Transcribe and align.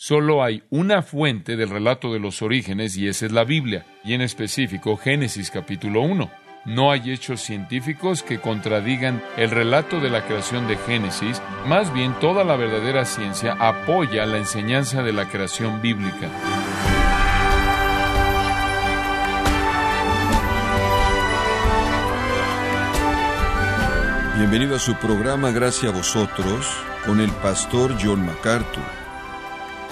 Solo 0.00 0.44
hay 0.44 0.62
una 0.70 1.02
fuente 1.02 1.56
del 1.56 1.70
relato 1.70 2.12
de 2.12 2.20
los 2.20 2.40
orígenes 2.40 2.96
y 2.96 3.08
esa 3.08 3.26
es 3.26 3.32
la 3.32 3.42
Biblia, 3.42 3.84
y 4.04 4.14
en 4.14 4.20
específico 4.20 4.96
Génesis 4.96 5.50
capítulo 5.50 6.02
1. 6.02 6.30
No 6.66 6.92
hay 6.92 7.10
hechos 7.10 7.40
científicos 7.40 8.22
que 8.22 8.38
contradigan 8.38 9.20
el 9.36 9.50
relato 9.50 9.98
de 9.98 10.08
la 10.08 10.24
creación 10.24 10.68
de 10.68 10.76
Génesis, 10.76 11.42
más 11.66 11.92
bien 11.92 12.14
toda 12.20 12.44
la 12.44 12.54
verdadera 12.54 13.04
ciencia 13.04 13.54
apoya 13.58 14.24
la 14.24 14.38
enseñanza 14.38 15.02
de 15.02 15.12
la 15.12 15.28
creación 15.28 15.82
bíblica. 15.82 16.30
Bienvenido 24.36 24.76
a 24.76 24.78
su 24.78 24.94
programa 24.94 25.50
Gracias 25.50 25.92
a 25.92 25.96
vosotros 25.96 26.72
con 27.04 27.20
el 27.20 27.32
pastor 27.32 27.96
John 28.00 28.24
MacArthur. 28.24 28.97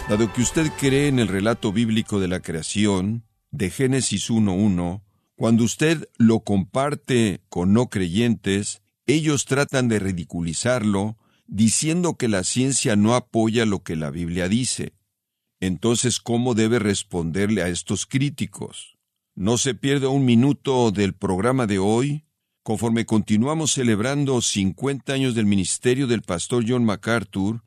Dado 0.09 0.33
que 0.33 0.41
usted 0.41 0.71
cree 0.79 1.09
en 1.09 1.19
el 1.19 1.27
relato 1.27 1.73
bíblico 1.73 2.21
de 2.21 2.29
la 2.29 2.39
creación, 2.39 3.25
de 3.51 3.71
Génesis 3.71 4.31
1.1, 4.31 5.03
cuando 5.35 5.65
usted 5.65 6.09
lo 6.17 6.41
comparte 6.41 7.41
con 7.49 7.73
no 7.73 7.89
creyentes, 7.89 8.83
ellos 9.07 9.47
tratan 9.47 9.89
de 9.89 9.99
ridiculizarlo, 9.99 11.17
diciendo 11.49 12.15
que 12.15 12.29
la 12.29 12.45
ciencia 12.45 12.95
no 12.95 13.17
apoya 13.17 13.67
lo 13.67 13.83
que 13.83 13.97
la 13.97 14.11
Biblia 14.11 14.49
dice. 14.49 14.93
Entonces, 15.59 16.21
¿cómo 16.21 16.55
debe 16.55 16.79
responderle 16.79 17.63
a 17.63 17.69
estos 17.69 18.07
críticos? 18.07 18.97
No 19.35 19.59
se 19.59 19.75
pierda 19.75 20.09
un 20.09 20.25
minuto 20.25 20.93
del 20.93 21.15
programa 21.15 21.67
de 21.67 21.81
hoy, 21.81 22.27
conforme 22.63 23.07
continuamos 23.07 23.73
celebrando 23.73 24.41
50 24.41 25.13
años 25.13 25.35
del 25.35 25.47
ministerio 25.47 26.07
del 26.07 26.23
pastor 26.23 26.65
John 26.67 26.85
MacArthur, 26.85 27.66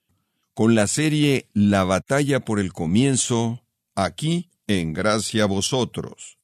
con 0.60 0.76
la 0.76 0.88
serie 0.88 1.46
La 1.54 1.86
batalla 1.86 2.42
por 2.42 2.60
el 2.60 2.74
comienzo, 2.74 3.64
aquí 3.96 4.50
en 4.68 4.92
Gracia 4.92 5.44
a 5.44 5.46
vosotros. 5.46 6.38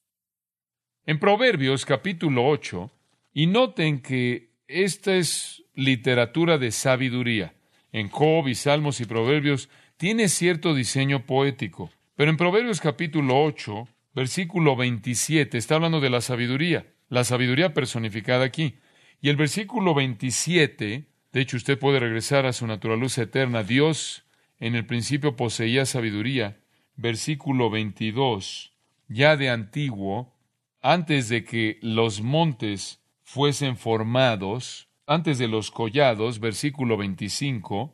En 1.05 1.19
Proverbios 1.19 1.83
capítulo 1.85 2.47
8, 2.47 2.89
y 3.33 3.47
noten 3.47 4.01
que 4.01 4.51
esta 4.69 5.17
es 5.17 5.65
literatura 5.73 6.57
de 6.57 6.71
sabiduría. 6.71 7.55
En 7.91 8.07
Job 8.07 8.47
y 8.47 8.55
Salmos 8.55 9.01
y 9.01 9.05
Proverbios 9.05 9.67
tiene 9.97 10.29
cierto 10.29 10.73
diseño 10.73 11.25
poético, 11.25 11.91
pero 12.15 12.31
en 12.31 12.37
Proverbios 12.37 12.79
capítulo 12.79 13.43
8, 13.43 13.85
versículo 14.13 14.77
27, 14.77 15.57
está 15.57 15.75
hablando 15.75 15.99
de 15.99 16.09
la 16.09 16.21
sabiduría 16.21 16.85
la 17.09 17.25
sabiduría 17.25 17.73
personificada 17.73 18.45
aquí. 18.45 18.75
Y 19.19 19.27
el 19.27 19.35
versículo 19.35 19.93
27, 19.93 21.03
de 21.35 21.41
hecho 21.41 21.57
usted 21.57 21.77
puede 21.77 21.99
regresar 21.99 22.45
a 22.45 22.53
su 22.53 22.65
naturaleza 22.65 23.23
eterna, 23.23 23.61
Dios 23.61 24.23
en 24.57 24.73
el 24.73 24.85
principio 24.85 25.35
poseía 25.35 25.85
sabiduría. 25.85 26.61
Versículo 26.95 27.69
22, 27.69 28.71
ya 29.09 29.35
de 29.35 29.49
antiguo, 29.49 30.33
antes 30.81 31.27
de 31.27 31.43
que 31.43 31.77
los 31.81 32.21
montes 32.21 33.03
fuesen 33.21 33.75
formados, 33.75 34.87
antes 35.07 35.37
de 35.37 35.49
los 35.49 35.71
collados, 35.71 36.39
versículo 36.39 36.95
25, 36.95 37.93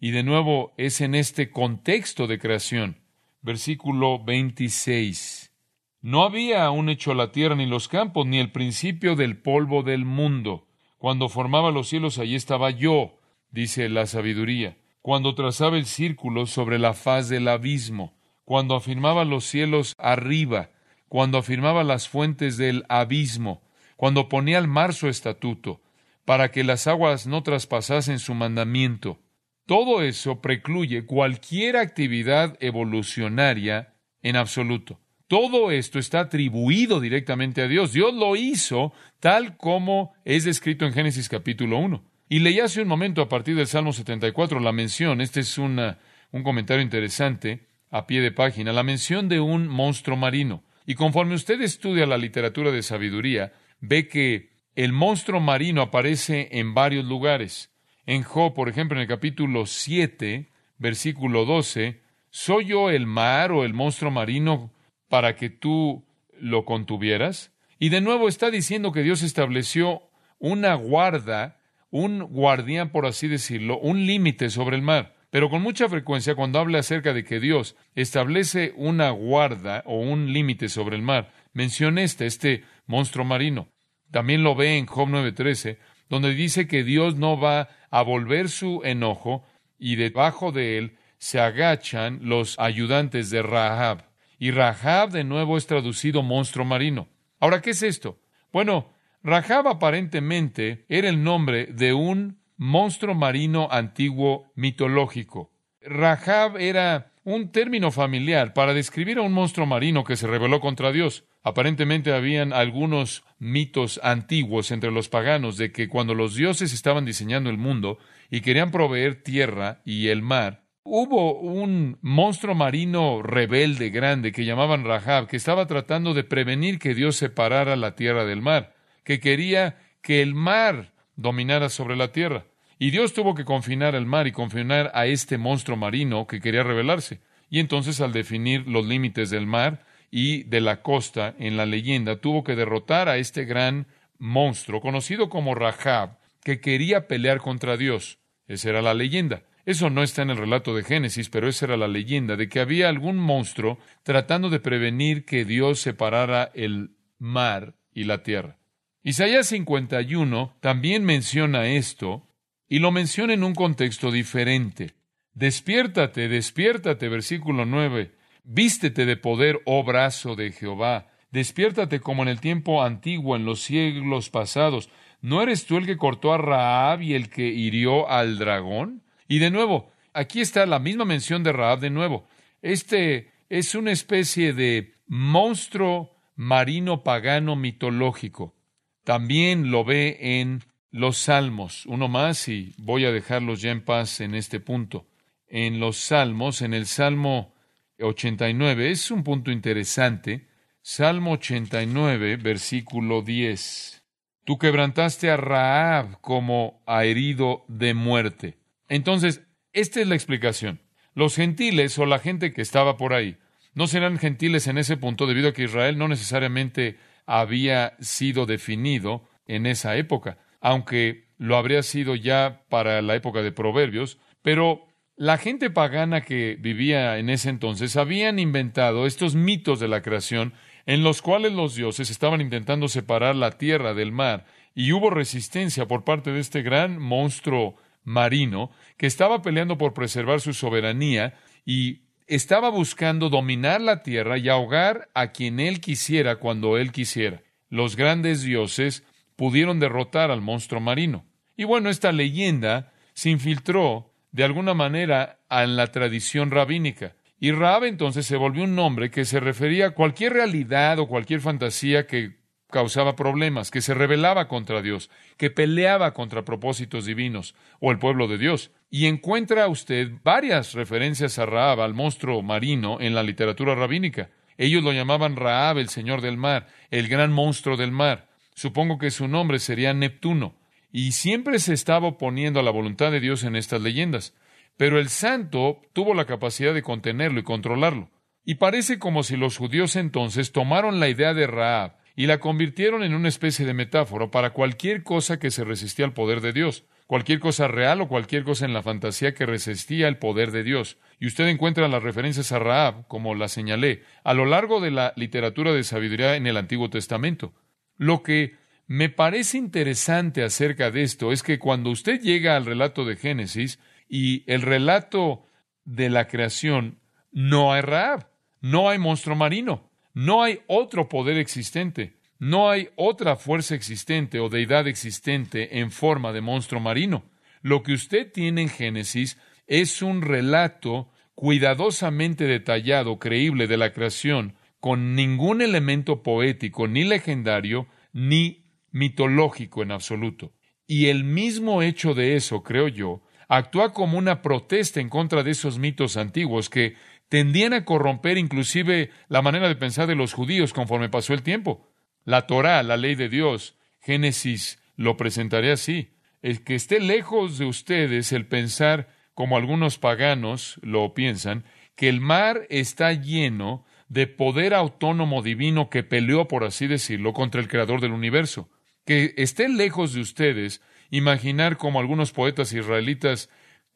y 0.00 0.10
de 0.10 0.24
nuevo 0.24 0.72
es 0.76 1.00
en 1.00 1.14
este 1.14 1.52
contexto 1.52 2.26
de 2.26 2.40
creación, 2.40 2.96
versículo 3.40 4.18
26. 4.24 5.52
No 6.00 6.24
había 6.24 6.64
aún 6.64 6.88
hecho 6.88 7.14
la 7.14 7.30
tierra 7.30 7.54
ni 7.54 7.66
los 7.66 7.86
campos, 7.86 8.26
ni 8.26 8.40
el 8.40 8.50
principio 8.50 9.14
del 9.14 9.36
polvo 9.36 9.84
del 9.84 10.04
mundo. 10.04 10.66
Cuando 11.00 11.30
formaba 11.30 11.70
los 11.70 11.88
cielos, 11.88 12.18
allí 12.18 12.34
estaba 12.34 12.68
yo, 12.68 13.16
dice 13.50 13.88
la 13.88 14.04
sabiduría. 14.04 14.76
Cuando 15.00 15.34
trazaba 15.34 15.78
el 15.78 15.86
círculo 15.86 16.44
sobre 16.44 16.78
la 16.78 16.92
faz 16.92 17.30
del 17.30 17.48
abismo, 17.48 18.12
cuando 18.44 18.74
afirmaba 18.74 19.24
los 19.24 19.46
cielos 19.46 19.94
arriba, 19.96 20.68
cuando 21.08 21.38
afirmaba 21.38 21.84
las 21.84 22.06
fuentes 22.06 22.58
del 22.58 22.84
abismo, 22.90 23.62
cuando 23.96 24.28
ponía 24.28 24.58
al 24.58 24.68
mar 24.68 24.92
su 24.92 25.08
estatuto, 25.08 25.80
para 26.26 26.50
que 26.50 26.64
las 26.64 26.86
aguas 26.86 27.26
no 27.26 27.42
traspasasen 27.42 28.18
su 28.18 28.34
mandamiento. 28.34 29.18
Todo 29.64 30.02
eso 30.02 30.42
precluye 30.42 31.06
cualquier 31.06 31.78
actividad 31.78 32.58
evolucionaria 32.60 33.94
en 34.20 34.36
absoluto. 34.36 35.00
Todo 35.30 35.70
esto 35.70 36.00
está 36.00 36.18
atribuido 36.18 36.98
directamente 36.98 37.62
a 37.62 37.68
Dios. 37.68 37.92
Dios 37.92 38.12
lo 38.12 38.34
hizo 38.34 38.92
tal 39.20 39.56
como 39.56 40.12
es 40.24 40.42
descrito 40.42 40.86
en 40.86 40.92
Génesis 40.92 41.28
capítulo 41.28 41.78
1. 41.78 42.02
Y 42.28 42.40
leí 42.40 42.58
hace 42.58 42.82
un 42.82 42.88
momento 42.88 43.22
a 43.22 43.28
partir 43.28 43.54
del 43.54 43.68
Salmo 43.68 43.92
74 43.92 44.58
la 44.58 44.72
mención, 44.72 45.20
este 45.20 45.38
es 45.38 45.56
un 45.56 45.94
comentario 46.42 46.82
interesante 46.82 47.68
a 47.92 48.08
pie 48.08 48.22
de 48.22 48.32
página, 48.32 48.72
la 48.72 48.82
mención 48.82 49.28
de 49.28 49.38
un 49.38 49.68
monstruo 49.68 50.16
marino. 50.16 50.64
Y 50.84 50.96
conforme 50.96 51.36
usted 51.36 51.60
estudia 51.60 52.06
la 52.06 52.18
literatura 52.18 52.72
de 52.72 52.82
sabiduría, 52.82 53.52
ve 53.78 54.08
que 54.08 54.50
el 54.74 54.92
monstruo 54.92 55.38
marino 55.38 55.80
aparece 55.80 56.48
en 56.58 56.74
varios 56.74 57.04
lugares. 57.04 57.70
En 58.04 58.24
Job, 58.24 58.52
por 58.52 58.68
ejemplo, 58.68 58.96
en 58.96 59.02
el 59.02 59.08
capítulo 59.08 59.66
7, 59.66 60.50
versículo 60.78 61.44
12, 61.44 62.00
¿soy 62.30 62.64
yo 62.64 62.90
el 62.90 63.06
mar 63.06 63.52
o 63.52 63.62
el 63.62 63.74
monstruo 63.74 64.10
marino 64.10 64.72
para 65.10 65.36
que 65.36 65.50
tú 65.50 66.06
lo 66.38 66.64
contuvieras. 66.64 67.52
Y 67.78 67.90
de 67.90 68.00
nuevo 68.00 68.28
está 68.28 68.50
diciendo 68.50 68.92
que 68.92 69.02
Dios 69.02 69.22
estableció 69.22 70.02
una 70.38 70.74
guarda, 70.74 71.58
un 71.90 72.20
guardián, 72.20 72.90
por 72.90 73.04
así 73.04 73.28
decirlo, 73.28 73.78
un 73.78 74.06
límite 74.06 74.48
sobre 74.48 74.76
el 74.76 74.82
mar. 74.82 75.16
Pero 75.30 75.50
con 75.50 75.62
mucha 75.62 75.88
frecuencia, 75.88 76.34
cuando 76.34 76.58
habla 76.58 76.78
acerca 76.78 77.12
de 77.12 77.24
que 77.24 77.40
Dios 77.40 77.76
establece 77.94 78.72
una 78.76 79.10
guarda 79.10 79.82
o 79.84 79.98
un 80.00 80.32
límite 80.32 80.68
sobre 80.68 80.96
el 80.96 81.02
mar, 81.02 81.32
menciona 81.52 82.02
este, 82.02 82.26
este 82.26 82.64
monstruo 82.86 83.24
marino. 83.24 83.68
También 84.10 84.42
lo 84.42 84.54
ve 84.54 84.78
en 84.78 84.86
Job 84.86 85.08
9:13, 85.08 85.78
donde 86.08 86.34
dice 86.34 86.66
que 86.66 86.84
Dios 86.84 87.16
no 87.16 87.38
va 87.38 87.68
a 87.90 88.02
volver 88.02 88.48
su 88.48 88.82
enojo 88.84 89.44
y 89.78 89.96
debajo 89.96 90.52
de 90.52 90.78
él 90.78 90.96
se 91.18 91.40
agachan 91.40 92.20
los 92.22 92.58
ayudantes 92.58 93.30
de 93.30 93.42
Rahab. 93.42 94.09
Y 94.40 94.52
Rahab 94.52 95.10
de 95.10 95.22
nuevo 95.22 95.58
es 95.58 95.66
traducido 95.66 96.22
monstruo 96.22 96.64
marino. 96.64 97.08
Ahora, 97.40 97.60
¿qué 97.60 97.70
es 97.70 97.82
esto? 97.82 98.18
Bueno, 98.54 98.88
Rahab 99.22 99.68
aparentemente 99.68 100.86
era 100.88 101.10
el 101.10 101.22
nombre 101.22 101.66
de 101.66 101.92
un 101.92 102.40
monstruo 102.56 103.14
marino 103.14 103.68
antiguo 103.70 104.50
mitológico. 104.54 105.52
Rahab 105.82 106.56
era 106.56 107.12
un 107.22 107.52
término 107.52 107.90
familiar 107.90 108.54
para 108.54 108.72
describir 108.72 109.18
a 109.18 109.22
un 109.22 109.34
monstruo 109.34 109.66
marino 109.66 110.04
que 110.04 110.16
se 110.16 110.26
rebeló 110.26 110.60
contra 110.60 110.90
Dios. 110.90 111.24
Aparentemente 111.42 112.14
habían 112.14 112.54
algunos 112.54 113.24
mitos 113.38 114.00
antiguos 114.02 114.70
entre 114.70 114.90
los 114.90 115.10
paganos 115.10 115.58
de 115.58 115.70
que 115.70 115.86
cuando 115.86 116.14
los 116.14 116.34
dioses 116.34 116.72
estaban 116.72 117.04
diseñando 117.04 117.50
el 117.50 117.58
mundo 117.58 117.98
y 118.30 118.40
querían 118.40 118.70
proveer 118.70 119.22
tierra 119.22 119.82
y 119.84 120.08
el 120.08 120.22
mar, 120.22 120.59
Hubo 120.82 121.38
un 121.38 121.98
monstruo 122.00 122.54
marino 122.54 123.22
rebelde 123.22 123.90
grande 123.90 124.32
que 124.32 124.46
llamaban 124.46 124.84
Rahab, 124.84 125.26
que 125.26 125.36
estaba 125.36 125.66
tratando 125.66 126.14
de 126.14 126.24
prevenir 126.24 126.78
que 126.78 126.94
Dios 126.94 127.16
separara 127.16 127.76
la 127.76 127.94
tierra 127.94 128.24
del 128.24 128.40
mar, 128.40 128.74
que 129.04 129.20
quería 129.20 129.78
que 130.00 130.22
el 130.22 130.34
mar 130.34 130.92
dominara 131.16 131.68
sobre 131.68 131.96
la 131.96 132.12
tierra. 132.12 132.46
Y 132.78 132.92
Dios 132.92 133.12
tuvo 133.12 133.34
que 133.34 133.44
confinar 133.44 133.94
el 133.94 134.06
mar 134.06 134.26
y 134.26 134.32
confinar 134.32 134.90
a 134.94 135.04
este 135.04 135.36
monstruo 135.36 135.76
marino 135.76 136.26
que 136.26 136.40
quería 136.40 136.62
rebelarse. 136.62 137.20
Y 137.50 137.58
entonces 137.58 138.00
al 138.00 138.12
definir 138.12 138.66
los 138.66 138.86
límites 138.86 139.28
del 139.28 139.46
mar 139.46 139.84
y 140.10 140.44
de 140.44 140.62
la 140.62 140.80
costa 140.80 141.34
en 141.38 141.58
la 141.58 141.66
leyenda, 141.66 142.16
tuvo 142.16 142.42
que 142.42 142.56
derrotar 142.56 143.10
a 143.10 143.18
este 143.18 143.44
gran 143.44 143.86
monstruo 144.18 144.80
conocido 144.80 145.28
como 145.28 145.54
Rahab, 145.54 146.16
que 146.42 146.62
quería 146.62 147.06
pelear 147.06 147.40
contra 147.40 147.76
Dios. 147.76 148.18
Esa 148.46 148.70
era 148.70 148.80
la 148.80 148.94
leyenda. 148.94 149.42
Eso 149.66 149.90
no 149.90 150.02
está 150.02 150.22
en 150.22 150.30
el 150.30 150.36
relato 150.36 150.74
de 150.74 150.84
Génesis, 150.84 151.28
pero 151.28 151.48
esa 151.48 151.66
era 151.66 151.76
la 151.76 151.88
leyenda 151.88 152.36
de 152.36 152.48
que 152.48 152.60
había 152.60 152.88
algún 152.88 153.16
monstruo 153.16 153.78
tratando 154.02 154.50
de 154.50 154.60
prevenir 154.60 155.24
que 155.24 155.44
Dios 155.44 155.80
separara 155.80 156.50
el 156.54 156.90
mar 157.18 157.74
y 157.92 158.04
la 158.04 158.22
tierra. 158.22 158.58
Isaías 159.02 159.46
51 159.46 160.56
también 160.60 161.04
menciona 161.04 161.66
esto 161.66 162.26
y 162.68 162.78
lo 162.78 162.92
menciona 162.92 163.34
en 163.34 163.44
un 163.44 163.54
contexto 163.54 164.10
diferente. 164.10 164.94
Despiértate, 165.34 166.28
despiértate, 166.28 167.08
versículo 167.08 167.64
9. 167.64 168.12
Vístete 168.44 169.06
de 169.06 169.16
poder, 169.16 169.60
oh 169.64 169.84
brazo 169.84 170.36
de 170.36 170.52
Jehová. 170.52 171.08
Despiértate 171.30 172.00
como 172.00 172.22
en 172.22 172.28
el 172.28 172.40
tiempo 172.40 172.82
antiguo, 172.82 173.36
en 173.36 173.44
los 173.44 173.62
siglos 173.62 174.30
pasados. 174.30 174.90
¿No 175.20 175.42
eres 175.42 175.66
tú 175.66 175.76
el 175.76 175.86
que 175.86 175.96
cortó 175.96 176.32
a 176.32 176.38
Raab 176.38 177.02
y 177.02 177.14
el 177.14 177.30
que 177.30 177.46
hirió 177.46 178.08
al 178.08 178.38
dragón? 178.38 179.02
Y 179.30 179.38
de 179.38 179.52
nuevo, 179.52 179.92
aquí 180.12 180.40
está 180.40 180.66
la 180.66 180.80
misma 180.80 181.04
mención 181.04 181.44
de 181.44 181.52
Raab 181.52 181.78
de 181.78 181.90
nuevo. 181.90 182.26
Este 182.62 183.30
es 183.48 183.76
una 183.76 183.92
especie 183.92 184.52
de 184.52 184.94
monstruo 185.06 186.16
marino 186.34 187.04
pagano 187.04 187.54
mitológico. 187.54 188.56
También 189.04 189.70
lo 189.70 189.84
ve 189.84 190.18
en 190.20 190.64
los 190.90 191.16
Salmos. 191.16 191.86
Uno 191.86 192.08
más 192.08 192.48
y 192.48 192.74
voy 192.76 193.04
a 193.04 193.12
dejarlos 193.12 193.62
ya 193.62 193.70
en 193.70 193.84
paz 193.84 194.20
en 194.20 194.34
este 194.34 194.58
punto. 194.58 195.06
en 195.46 195.78
los 195.78 195.96
Salmos, 195.96 196.60
en 196.60 196.74
el 196.74 196.86
Salmo 196.86 197.54
89. 198.00 198.90
Es 198.90 199.12
un 199.12 199.22
punto 199.22 199.52
interesante. 199.52 200.48
Salmo 200.82 201.34
89, 201.34 202.36
versículo 202.36 203.22
10. 203.22 204.04
Tú 204.44 204.58
quebrantaste 204.58 205.30
a 205.30 205.36
Raab 205.36 206.20
como 206.20 206.82
a 206.84 207.04
herido 207.04 207.64
de 207.68 207.94
muerte. 207.94 208.59
Entonces, 208.90 209.40
esta 209.72 210.00
es 210.00 210.08
la 210.08 210.16
explicación. 210.16 210.82
Los 211.14 211.36
gentiles 211.36 211.98
o 211.98 212.04
la 212.04 212.18
gente 212.18 212.52
que 212.52 212.60
estaba 212.60 212.98
por 212.98 213.14
ahí 213.14 213.38
no 213.72 213.86
serán 213.86 214.18
gentiles 214.18 214.66
en 214.66 214.78
ese 214.78 214.96
punto 214.96 215.26
debido 215.26 215.48
a 215.48 215.52
que 215.54 215.62
Israel 215.64 215.96
no 215.96 216.08
necesariamente 216.08 216.98
había 217.24 217.94
sido 218.00 218.46
definido 218.46 219.28
en 219.46 219.66
esa 219.66 219.96
época, 219.96 220.38
aunque 220.60 221.28
lo 221.38 221.56
habría 221.56 221.82
sido 221.84 222.16
ya 222.16 222.64
para 222.68 223.00
la 223.00 223.14
época 223.14 223.42
de 223.42 223.52
Proverbios, 223.52 224.18
pero 224.42 224.88
la 225.16 225.38
gente 225.38 225.70
pagana 225.70 226.22
que 226.22 226.56
vivía 226.58 227.18
en 227.18 227.30
ese 227.30 227.48
entonces 227.48 227.96
habían 227.96 228.40
inventado 228.40 229.06
estos 229.06 229.36
mitos 229.36 229.78
de 229.78 229.86
la 229.86 230.02
creación 230.02 230.52
en 230.86 231.04
los 231.04 231.22
cuales 231.22 231.52
los 231.52 231.76
dioses 231.76 232.10
estaban 232.10 232.40
intentando 232.40 232.88
separar 232.88 233.36
la 233.36 233.52
tierra 233.52 233.94
del 233.94 234.10
mar 234.10 234.46
y 234.74 234.90
hubo 234.92 235.10
resistencia 235.10 235.86
por 235.86 236.04
parte 236.04 236.32
de 236.32 236.40
este 236.40 236.62
gran 236.62 236.98
monstruo 236.98 237.76
marino 238.04 238.70
que 238.96 239.06
estaba 239.06 239.42
peleando 239.42 239.78
por 239.78 239.94
preservar 239.94 240.40
su 240.40 240.52
soberanía 240.52 241.34
y 241.64 242.02
estaba 242.26 242.70
buscando 242.70 243.28
dominar 243.28 243.80
la 243.80 244.02
tierra 244.02 244.38
y 244.38 244.48
ahogar 244.48 245.08
a 245.14 245.32
quien 245.32 245.60
él 245.60 245.80
quisiera 245.80 246.36
cuando 246.36 246.78
él 246.78 246.92
quisiera. 246.92 247.42
Los 247.68 247.96
grandes 247.96 248.42
dioses 248.42 249.04
pudieron 249.36 249.80
derrotar 249.80 250.30
al 250.30 250.40
monstruo 250.40 250.80
marino. 250.80 251.24
Y 251.56 251.64
bueno, 251.64 251.90
esta 251.90 252.12
leyenda 252.12 252.92
se 253.14 253.30
infiltró 253.30 254.12
de 254.32 254.44
alguna 254.44 254.74
manera 254.74 255.40
en 255.50 255.76
la 255.76 255.88
tradición 255.88 256.50
rabínica. 256.50 257.16
Y 257.38 257.52
Raab 257.52 257.84
entonces 257.84 258.26
se 258.26 258.36
volvió 258.36 258.64
un 258.64 258.76
nombre 258.76 259.10
que 259.10 259.24
se 259.24 259.40
refería 259.40 259.86
a 259.86 259.90
cualquier 259.90 260.34
realidad 260.34 260.98
o 260.98 261.08
cualquier 261.08 261.40
fantasía 261.40 262.06
que 262.06 262.39
causaba 262.70 263.16
problemas, 263.16 263.70
que 263.70 263.82
se 263.82 263.94
rebelaba 263.94 264.48
contra 264.48 264.82
Dios, 264.82 265.10
que 265.36 265.50
peleaba 265.50 266.14
contra 266.14 266.44
propósitos 266.44 267.04
divinos 267.04 267.54
o 267.80 267.90
el 267.90 267.98
pueblo 267.98 268.28
de 268.28 268.38
Dios. 268.38 268.70
Y 268.90 269.06
encuentra 269.06 269.68
usted 269.68 270.10
varias 270.24 270.74
referencias 270.74 271.38
a 271.38 271.46
Raab, 271.46 271.80
al 271.80 271.94
monstruo 271.94 272.42
marino, 272.42 272.98
en 273.00 273.14
la 273.14 273.22
literatura 273.22 273.74
rabínica. 273.74 274.30
Ellos 274.56 274.82
lo 274.82 274.92
llamaban 274.92 275.36
Raab, 275.36 275.78
el 275.78 275.88
señor 275.88 276.20
del 276.20 276.36
mar, 276.36 276.66
el 276.90 277.08
gran 277.08 277.32
monstruo 277.32 277.76
del 277.76 277.92
mar. 277.92 278.28
Supongo 278.54 278.98
que 278.98 279.10
su 279.10 279.28
nombre 279.28 279.58
sería 279.58 279.94
Neptuno. 279.94 280.56
Y 280.92 281.12
siempre 281.12 281.58
se 281.60 281.72
estaba 281.72 282.08
oponiendo 282.08 282.60
a 282.60 282.62
la 282.62 282.70
voluntad 282.70 283.12
de 283.12 283.20
Dios 283.20 283.44
en 283.44 283.56
estas 283.56 283.80
leyendas. 283.80 284.34
Pero 284.76 284.98
el 284.98 285.08
santo 285.08 285.80
tuvo 285.92 286.14
la 286.14 286.24
capacidad 286.24 286.74
de 286.74 286.82
contenerlo 286.82 287.40
y 287.40 287.44
controlarlo. 287.44 288.10
Y 288.44 288.56
parece 288.56 288.98
como 288.98 289.22
si 289.22 289.36
los 289.36 289.56
judíos 289.56 289.94
entonces 289.96 290.52
tomaron 290.52 290.98
la 290.98 291.08
idea 291.08 291.34
de 291.34 291.46
Raab 291.46 291.99
y 292.16 292.26
la 292.26 292.38
convirtieron 292.38 293.02
en 293.02 293.14
una 293.14 293.28
especie 293.28 293.64
de 293.66 293.74
metáfora 293.74 294.30
para 294.30 294.50
cualquier 294.50 295.02
cosa 295.02 295.38
que 295.38 295.50
se 295.50 295.64
resistía 295.64 296.04
al 296.04 296.12
poder 296.12 296.40
de 296.40 296.52
Dios, 296.52 296.84
cualquier 297.06 297.40
cosa 297.40 297.68
real 297.68 298.00
o 298.00 298.08
cualquier 298.08 298.44
cosa 298.44 298.64
en 298.64 298.72
la 298.72 298.82
fantasía 298.82 299.34
que 299.34 299.46
resistía 299.46 300.06
al 300.06 300.18
poder 300.18 300.50
de 300.50 300.62
Dios. 300.62 300.98
Y 301.18 301.26
usted 301.26 301.48
encuentra 301.48 301.88
las 301.88 302.02
referencias 302.02 302.52
a 302.52 302.58
Raab, 302.58 303.06
como 303.08 303.34
la 303.34 303.48
señalé, 303.48 304.04
a 304.22 304.34
lo 304.34 304.44
largo 304.44 304.80
de 304.80 304.90
la 304.90 305.12
literatura 305.16 305.72
de 305.72 305.84
sabiduría 305.84 306.36
en 306.36 306.46
el 306.46 306.56
Antiguo 306.56 306.88
Testamento. 306.90 307.52
Lo 307.96 308.22
que 308.22 308.56
me 308.86 309.08
parece 309.08 309.58
interesante 309.58 310.42
acerca 310.42 310.90
de 310.90 311.02
esto 311.02 311.32
es 311.32 311.42
que 311.42 311.58
cuando 311.58 311.90
usted 311.90 312.20
llega 312.20 312.56
al 312.56 312.66
relato 312.66 313.04
de 313.04 313.16
Génesis 313.16 313.78
y 314.08 314.42
el 314.52 314.62
relato 314.62 315.44
de 315.84 316.10
la 316.10 316.26
creación, 316.26 316.98
no 317.32 317.72
hay 317.72 317.82
Raab, 317.82 318.30
no 318.60 318.88
hay 318.88 318.98
monstruo 318.98 319.36
marino. 319.36 319.89
No 320.14 320.42
hay 320.42 320.60
otro 320.66 321.08
poder 321.08 321.38
existente, 321.38 322.16
no 322.38 322.70
hay 322.70 322.88
otra 322.96 323.36
fuerza 323.36 323.74
existente 323.74 324.40
o 324.40 324.48
deidad 324.48 324.88
existente 324.88 325.78
en 325.78 325.90
forma 325.90 326.32
de 326.32 326.40
monstruo 326.40 326.80
marino. 326.80 327.24
Lo 327.62 327.82
que 327.82 327.92
usted 327.92 328.32
tiene 328.32 328.62
en 328.62 328.68
Génesis 328.68 329.38
es 329.66 330.02
un 330.02 330.22
relato 330.22 331.10
cuidadosamente 331.34 332.44
detallado, 332.44 333.18
creíble 333.18 333.66
de 333.66 333.76
la 333.76 333.92
creación, 333.92 334.54
con 334.80 335.14
ningún 335.14 335.62
elemento 335.62 336.22
poético, 336.22 336.88
ni 336.88 337.04
legendario, 337.04 337.86
ni 338.12 338.64
mitológico 338.90 339.82
en 339.82 339.92
absoluto. 339.92 340.52
Y 340.86 341.06
el 341.06 341.24
mismo 341.24 341.82
hecho 341.82 342.14
de 342.14 342.34
eso, 342.34 342.62
creo 342.62 342.88
yo, 342.88 343.22
actúa 343.48 343.92
como 343.92 344.18
una 344.18 344.42
protesta 344.42 345.00
en 345.00 345.08
contra 345.08 345.42
de 345.42 345.52
esos 345.52 345.78
mitos 345.78 346.16
antiguos 346.16 346.68
que 346.68 346.94
tendían 347.30 347.72
a 347.72 347.84
corromper 347.86 348.36
inclusive 348.36 349.10
la 349.28 349.40
manera 349.40 349.68
de 349.68 349.76
pensar 349.76 350.06
de 350.06 350.16
los 350.16 350.34
judíos 350.34 350.74
conforme 350.74 351.08
pasó 351.08 351.32
el 351.32 351.42
tiempo. 351.42 351.88
La 352.24 352.46
Torá, 352.46 352.82
la 352.82 352.98
ley 352.98 353.14
de 353.14 353.30
Dios, 353.30 353.78
Génesis 354.00 354.82
lo 354.96 355.16
presentaré 355.16 355.72
así. 355.72 356.10
El 356.42 356.64
que 356.64 356.74
esté 356.74 357.00
lejos 357.00 357.56
de 357.56 357.66
ustedes 357.66 358.32
el 358.32 358.46
pensar, 358.46 359.08
como 359.32 359.56
algunos 359.56 359.96
paganos 359.96 360.78
lo 360.82 361.14
piensan, 361.14 361.64
que 361.94 362.08
el 362.08 362.20
mar 362.20 362.66
está 362.68 363.12
lleno 363.12 363.84
de 364.08 364.26
poder 364.26 364.74
autónomo 364.74 365.40
divino 365.40 365.88
que 365.88 366.02
peleó, 366.02 366.48
por 366.48 366.64
así 366.64 366.88
decirlo, 366.88 367.32
contra 367.32 367.60
el 367.60 367.68
creador 367.68 368.00
del 368.00 368.12
universo. 368.12 368.68
Que 369.06 369.34
esté 369.36 369.68
lejos 369.68 370.14
de 370.14 370.20
ustedes 370.20 370.82
imaginar 371.10 371.76
como 371.76 372.00
algunos 372.00 372.32
poetas 372.32 372.72
israelitas 372.72 373.50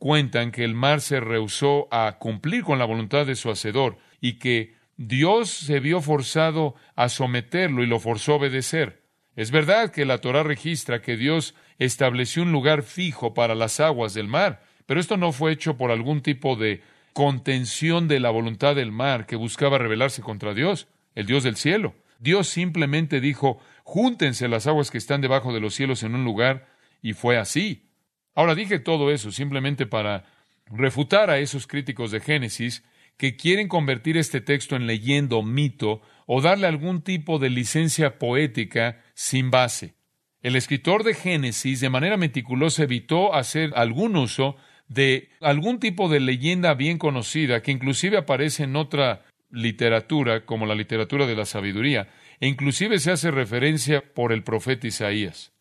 cuentan 0.05 0.53
que 0.53 0.65
el 0.65 0.75
mar 0.75 1.01
se 1.01 1.19
rehusó 1.19 1.89
a 1.91 2.19
cumplir 2.19 2.62
con 2.62 2.79
la 2.79 2.85
voluntad 2.85 3.25
de 3.25 3.37
su 3.37 3.51
hacedor 3.51 3.97
y 4.21 4.35
que 4.35 4.75
Dios 4.99 5.49
se 5.49 5.81
vio 5.81 6.03
forzado 6.03 6.75
a 6.95 7.09
someterlo 7.09 7.83
y 7.83 7.87
lo 7.87 7.99
forzó 7.99 8.33
a 8.33 8.37
obedecer. 8.37 9.03
Es 9.35 9.51
verdad 9.51 9.93
que 9.93 10.05
la 10.05 10.19
Torah 10.19 10.43
registra 10.43 11.01
que 11.01 11.17
Dios 11.17 11.55
estableció 11.79 12.43
un 12.43 12.53
lugar 12.53 12.83
fijo 12.83 13.33
para 13.33 13.55
las 13.55 13.81
aguas 13.81 14.12
del 14.12 14.29
mar, 14.29 14.62
pero 14.85 15.01
esto 15.01 15.17
no 15.17 15.33
fue 15.33 15.53
hecho 15.53 15.79
por 15.79 15.91
algún 15.91 16.21
tipo 16.21 16.55
de 16.55 16.83
contención 17.15 18.06
de 18.06 18.21
la 18.21 18.29
voluntad 18.29 18.77
del 18.77 18.93
mar 18.93 19.25
que 19.25 19.37
buscaba 19.37 19.79
rebelarse 19.79 20.21
contra 20.21 20.53
Dios, 20.53 20.87
el 21.15 21.25
Dios 21.25 21.45
del 21.45 21.56
cielo. 21.56 21.95
Dios 22.19 22.49
simplemente 22.49 23.23
dijo, 23.23 23.59
júntense 23.85 24.49
las 24.49 24.67
aguas 24.67 24.91
que 24.91 24.99
están 24.99 25.23
debajo 25.23 25.55
de 25.55 25.61
los 25.61 25.75
cielos 25.75 26.03
en 26.03 26.15
un 26.15 26.25
lugar, 26.25 26.69
y 27.01 27.15
fue 27.15 27.39
así. 27.39 27.89
Ahora 28.35 28.55
dije 28.55 28.79
todo 28.79 29.11
eso 29.11 29.31
simplemente 29.31 29.87
para 29.87 30.25
refutar 30.67 31.31
a 31.31 31.39
esos 31.39 31.67
críticos 31.67 32.11
de 32.11 32.21
Génesis 32.21 32.85
que 33.17 33.37
quieren 33.37 33.69
convertir 33.69 34.17
este 34.17 34.41
texto 34.41 34.77
en 34.77 34.87
leyenda 34.87 35.37
o 35.37 35.43
mito 35.43 36.03
o 36.27 36.41
darle 36.41 36.67
algún 36.67 37.03
tipo 37.03 37.39
de 37.39 37.51
licencia 37.51 38.19
poética 38.19 39.03
sin 39.15 39.51
base. 39.51 39.94
El 40.43 40.56
escritor 40.56 41.05
de 41.05 41.15
Génesis 41.15 41.81
de 41.81 41.91
manera 41.91 42.17
meticulosa 42.17 42.82
evitó 42.82 43.35
hacer 43.35 43.73
algún 43.77 44.17
uso 44.17 44.56
de 44.89 45.31
algún 45.41 45.79
tipo 45.79 46.08
de 46.08 46.20
leyenda 46.20 46.75
bien 46.75 46.99
conocida 46.99 47.63
que 47.63 47.73
inclusive 47.73 48.19
aparece 48.19 48.65
en 48.65 48.77
otra 48.77 49.23
literatura 49.51 50.44
como 50.44 50.67
la 50.67 50.75
literatura 50.75 51.27
de 51.27 51.37
la 51.37 51.47
sabiduría 51.47 52.08
e 52.41 52.49
inclusive 52.49 52.99
se 52.99 53.13
hace 53.13 53.31
referencia 53.31 54.03
por 54.13 54.32
el 54.32 54.43
profeta 54.43 54.87
Isaías. 54.87 55.54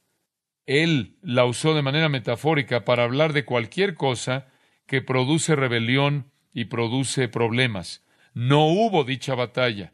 Él 0.66 1.18
la 1.22 1.46
usó 1.46 1.74
de 1.74 1.82
manera 1.82 2.10
metafórica 2.10 2.86
para 2.86 3.04
hablar 3.04 3.34
de 3.34 3.46
cualquier 3.46 3.96
cosa 3.96 4.48
que 4.86 5.02
produce 5.02 5.56
rebelión 5.56 6.32
y 6.54 6.66
produce 6.66 7.28
problemas. 7.28 8.04
No 8.34 8.66
hubo 8.68 9.04
dicha 9.04 9.36
batalla. 9.36 9.94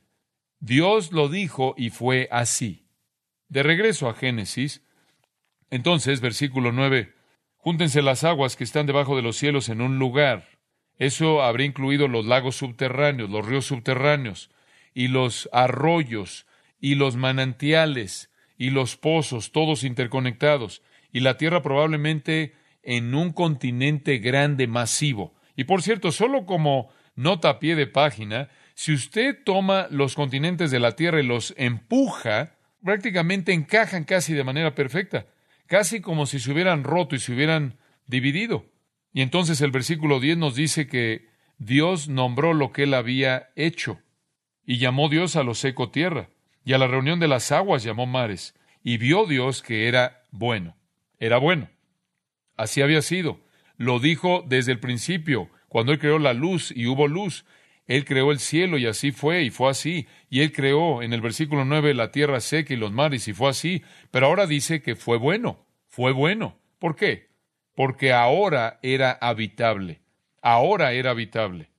Dios 0.60 1.12
lo 1.12 1.30
dijo 1.30 1.74
y 1.78 1.90
fue 1.90 2.28
así. 2.32 2.86
De 3.48 3.64
regreso 3.64 4.10
a 4.10 4.14
Génesis, 4.14 4.84
entonces, 5.70 6.22
versículo 6.22 6.72
9, 6.72 7.14
júntense 7.58 8.02
las 8.02 8.24
aguas 8.24 8.56
que 8.56 8.64
están 8.64 8.86
debajo 8.86 9.16
de 9.16 9.22
los 9.22 9.38
cielos 9.38 9.70
en 9.70 9.82
un 9.82 10.00
lugar. 10.00 10.60
Eso 10.98 11.44
habría 11.44 11.68
incluido 11.68 12.08
los 12.08 12.26
lagos 12.26 12.56
subterráneos, 12.58 13.30
los 13.30 13.46
ríos 13.46 13.66
subterráneos, 13.66 14.50
y 14.94 15.08
los 15.08 15.50
arroyos, 15.54 16.46
y 16.80 16.96
los 16.96 17.16
manantiales, 17.16 18.32
y 18.60 18.72
los 18.72 18.98
pozos, 18.98 19.54
todos 19.54 19.84
interconectados, 19.86 20.84
y 21.12 21.22
la 21.22 21.38
Tierra 21.38 21.64
probablemente 21.64 22.54
en 22.84 23.16
un 23.16 23.32
continente 23.32 24.20
grande, 24.20 24.68
masivo. 24.68 25.34
Y 25.56 25.64
por 25.64 25.82
cierto, 25.82 26.12
solo 26.12 26.46
como 26.46 26.92
nota 27.16 27.50
a 27.50 27.60
pie 27.60 27.76
de 27.76 27.88
página, 27.88 28.50
si 28.76 28.94
usted 28.94 29.44
toma 29.46 29.88
los 29.90 30.14
continentes 30.14 30.72
de 30.72 30.80
la 30.82 30.98
Tierra 30.98 31.22
y 31.22 31.26
los 31.26 31.54
empuja, 31.58 32.58
prácticamente 32.84 33.54
encajan 33.54 34.04
casi 34.04 34.34
de 34.34 34.44
manera 34.44 34.76
perfecta, 34.76 35.26
casi 35.66 36.02
como 36.02 36.26
si 36.26 36.40
se 36.40 36.52
hubieran 36.52 36.84
roto 36.84 37.16
y 37.16 37.20
se 37.20 37.32
hubieran 37.32 37.78
dividido. 38.08 38.66
Y 39.14 39.22
entonces 39.22 39.62
el 39.62 39.72
versículo 39.72 40.20
10 40.20 40.38
nos 40.38 40.56
dice 40.56 40.88
que 40.88 41.30
Dios 41.58 42.10
nombró 42.10 42.54
lo 42.54 42.74
que 42.74 42.84
él 42.84 42.94
había 42.94 43.52
hecho, 43.56 44.00
y 44.66 44.80
llamó 44.80 45.08
Dios 45.08 45.38
a 45.38 45.44
lo 45.44 45.56
seco 45.56 45.92
tierra 45.92 46.30
y 46.70 46.74
a 46.74 46.78
la 46.78 46.86
reunión 46.86 47.20
de 47.20 47.28
las 47.28 47.52
aguas 47.52 47.82
llamó 47.82 48.06
mares, 48.06 48.54
y 48.84 49.00
vio 49.00 49.26
Dios 49.26 49.64
que 49.64 49.88
era 49.88 50.22
bueno. 50.30 50.78
Era 51.18 51.40
bueno. 51.40 51.68
Así 52.58 52.84
había 52.84 53.02
sido. 53.02 53.40
Lo 53.78 54.00
dijo 54.00 54.46
desde 54.48 54.74
el 54.74 54.80
principio. 54.80 55.50
Cuando 55.68 55.94
Él 55.94 55.98
creó 55.98 56.20
la 56.20 56.34
luz 56.34 56.72
y 56.72 56.86
hubo 56.86 57.08
luz, 57.08 57.44
Él 57.88 58.06
creó 58.06 58.32
el 58.32 58.38
cielo 58.38 58.78
y 58.78 58.86
así 58.86 59.12
fue 59.12 59.42
y 59.42 59.50
fue 59.50 59.72
así. 59.72 60.06
Y 60.30 60.42
Él 60.42 60.52
creó 60.52 61.02
en 61.02 61.12
el 61.12 61.22
versículo 61.22 61.66
9 61.66 61.96
la 61.96 62.12
tierra 62.12 62.40
seca 62.40 62.72
y 62.72 62.78
los 62.78 62.92
mares 62.92 63.28
y 63.28 63.34
fue 63.34 63.50
así. 63.50 63.82
Pero 64.12 64.28
ahora 64.28 64.46
dice 64.46 64.84
que 64.84 64.96
fue 64.96 65.18
bueno, 65.18 65.66
fue 65.88 66.12
bueno. 66.12 66.60
¿Por 66.78 66.96
qué? 66.96 67.30
Porque 67.74 68.14
ahora 68.14 68.80
era 68.84 69.14
habitable. 69.14 70.02
Ahora 70.40 70.92
era 70.94 71.10
habitable. 71.10 71.72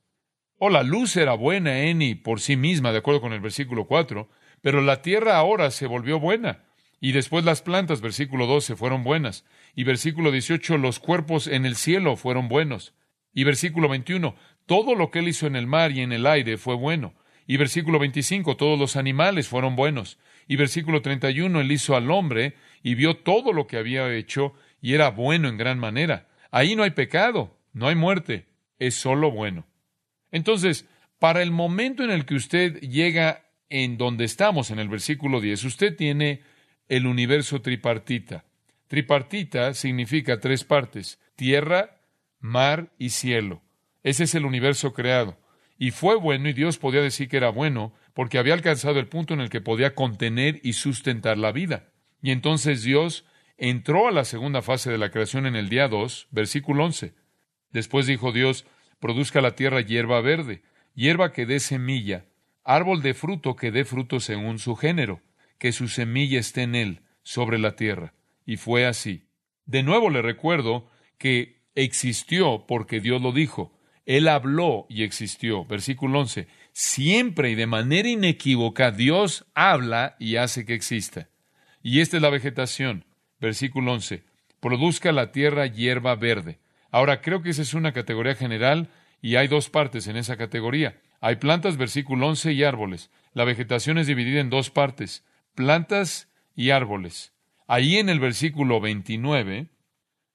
O 0.57 0.69
la 0.69 0.83
luz 0.83 1.15
era 1.15 1.33
buena 1.33 1.79
en 1.83 2.01
y 2.01 2.15
por 2.15 2.41
sí 2.41 2.57
misma, 2.57 2.91
de 2.91 2.97
acuerdo 2.97 3.21
con 3.21 3.31
el 3.31 3.39
versículo 3.39 3.87
4, 3.87 4.27
pero 4.61 4.81
la 4.81 5.01
tierra 5.01 5.37
ahora 5.37 5.71
se 5.71 5.87
volvió 5.87 6.19
buena. 6.19 6.63
Y 6.99 7.13
después 7.13 7.43
las 7.43 7.61
plantas, 7.61 7.99
versículo 7.99 8.45
12, 8.45 8.75
fueron 8.75 9.03
buenas. 9.03 9.43
Y 9.75 9.83
versículo 9.83 10.31
18, 10.31 10.77
los 10.77 10.99
cuerpos 10.99 11.47
en 11.47 11.65
el 11.65 11.75
cielo 11.75 12.15
fueron 12.15 12.47
buenos. 12.47 12.93
Y 13.33 13.43
versículo 13.43 13.89
21, 13.89 14.35
todo 14.67 14.93
lo 14.95 15.09
que 15.09 15.19
él 15.19 15.27
hizo 15.27 15.47
en 15.47 15.55
el 15.55 15.65
mar 15.65 15.91
y 15.91 16.01
en 16.01 16.11
el 16.11 16.27
aire 16.27 16.57
fue 16.57 16.75
bueno. 16.75 17.13
Y 17.47 17.57
versículo 17.57 17.97
25, 17.97 18.55
todos 18.55 18.77
los 18.77 18.95
animales 18.95 19.47
fueron 19.47 19.75
buenos. 19.75 20.19
Y 20.47 20.57
versículo 20.57 21.01
31, 21.01 21.61
él 21.61 21.71
hizo 21.71 21.95
al 21.95 22.11
hombre 22.11 22.55
y 22.83 22.95
vio 22.95 23.15
todo 23.15 23.51
lo 23.51 23.67
que 23.67 23.77
había 23.77 24.13
hecho 24.13 24.53
y 24.81 24.93
era 24.93 25.09
bueno 25.09 25.47
en 25.49 25.57
gran 25.57 25.79
manera. 25.79 26.27
Ahí 26.51 26.75
no 26.75 26.83
hay 26.83 26.91
pecado, 26.91 27.57
no 27.73 27.87
hay 27.87 27.95
muerte, 27.95 28.45
es 28.79 28.95
solo 28.95 29.31
bueno. 29.31 29.65
Entonces, 30.31 30.87
para 31.19 31.41
el 31.41 31.51
momento 31.51 32.03
en 32.03 32.11
el 32.11 32.25
que 32.25 32.35
usted 32.35 32.79
llega 32.79 33.45
en 33.71 33.97
donde 33.97 34.25
estamos, 34.25 34.69
en 34.69 34.79
el 34.79 34.89
versículo 34.89 35.39
10, 35.39 35.63
usted 35.63 35.95
tiene 35.95 36.41
el 36.89 37.07
universo 37.07 37.61
tripartita. 37.61 38.43
Tripartita 38.87 39.73
significa 39.73 40.41
tres 40.41 40.65
partes, 40.65 41.19
tierra, 41.37 42.01
mar 42.41 42.91
y 42.99 43.09
cielo. 43.09 43.61
Ese 44.03 44.25
es 44.25 44.35
el 44.35 44.45
universo 44.45 44.93
creado. 44.93 45.39
Y 45.77 45.91
fue 45.91 46.17
bueno, 46.17 46.49
y 46.49 46.53
Dios 46.53 46.77
podía 46.77 47.01
decir 47.01 47.29
que 47.29 47.37
era 47.37 47.49
bueno, 47.49 47.93
porque 48.13 48.37
había 48.37 48.53
alcanzado 48.53 48.99
el 48.99 49.07
punto 49.07 49.33
en 49.33 49.39
el 49.39 49.49
que 49.49 49.61
podía 49.61 49.95
contener 49.95 50.59
y 50.63 50.73
sustentar 50.73 51.37
la 51.37 51.53
vida. 51.53 51.89
Y 52.21 52.31
entonces 52.31 52.83
Dios 52.83 53.25
entró 53.57 54.09
a 54.09 54.11
la 54.11 54.25
segunda 54.25 54.61
fase 54.61 54.91
de 54.91 54.97
la 54.97 55.11
creación 55.11 55.45
en 55.45 55.55
el 55.55 55.69
día 55.69 55.87
2, 55.87 56.27
versículo 56.31 56.83
11. 56.83 57.13
Después 57.71 58.05
dijo 58.05 58.33
Dios, 58.33 58.65
produzca 58.99 59.39
la 59.39 59.55
tierra 59.55 59.79
hierba 59.79 60.19
verde, 60.19 60.61
hierba 60.93 61.31
que 61.31 61.45
dé 61.45 61.61
semilla, 61.61 62.25
árbol 62.63 63.01
de 63.01 63.13
fruto 63.13 63.55
que 63.55 63.71
dé 63.71 63.85
fruto 63.85 64.19
según 64.19 64.59
su 64.59 64.75
género, 64.75 65.21
que 65.57 65.71
su 65.71 65.87
semilla 65.87 66.39
esté 66.39 66.63
en 66.63 66.75
él, 66.75 67.01
sobre 67.23 67.59
la 67.59 67.75
tierra. 67.75 68.13
Y 68.45 68.57
fue 68.57 68.85
así. 68.85 69.27
De 69.65 69.83
nuevo 69.83 70.09
le 70.09 70.21
recuerdo 70.21 70.89
que 71.17 71.61
existió 71.75 72.65
porque 72.67 72.99
Dios 72.99 73.21
lo 73.21 73.31
dijo. 73.31 73.77
Él 74.05 74.27
habló 74.27 74.87
y 74.89 75.03
existió. 75.03 75.65
Versículo 75.65 76.19
11. 76.19 76.47
Siempre 76.73 77.51
y 77.51 77.55
de 77.55 77.67
manera 77.67 78.09
inequívoca 78.09 78.91
Dios 78.91 79.45
habla 79.53 80.15
y 80.19 80.37
hace 80.37 80.65
que 80.65 80.73
exista. 80.73 81.29
Y 81.83 82.01
esta 82.01 82.17
es 82.17 82.23
la 82.23 82.29
vegetación. 82.29 83.05
Versículo 83.39 83.93
11. 83.93 84.23
Produzca 84.59 85.11
la 85.11 85.31
tierra 85.31 85.67
hierba 85.67 86.15
verde. 86.15 86.59
Ahora 86.91 87.21
creo 87.21 87.41
que 87.41 87.51
esa 87.51 87.61
es 87.61 87.73
una 87.73 87.93
categoría 87.93 88.35
general 88.35 88.89
y 89.21 89.35
hay 89.35 89.47
dos 89.47 89.69
partes 89.69 90.07
en 90.07 90.17
esa 90.17 90.37
categoría. 90.37 90.99
Hay 91.21 91.37
plantas, 91.37 91.77
versículo 91.77 92.27
11, 92.27 92.51
y 92.51 92.63
árboles. 92.63 93.11
La 93.33 93.45
vegetación 93.45 93.97
es 93.97 94.07
dividida 94.07 94.41
en 94.41 94.49
dos 94.49 94.69
partes 94.69 95.23
plantas 95.55 96.31
y 96.55 96.71
árboles. 96.71 97.33
Ahí 97.67 97.97
en 97.97 98.09
el 98.09 98.19
versículo 98.19 98.81
29, 98.81 99.69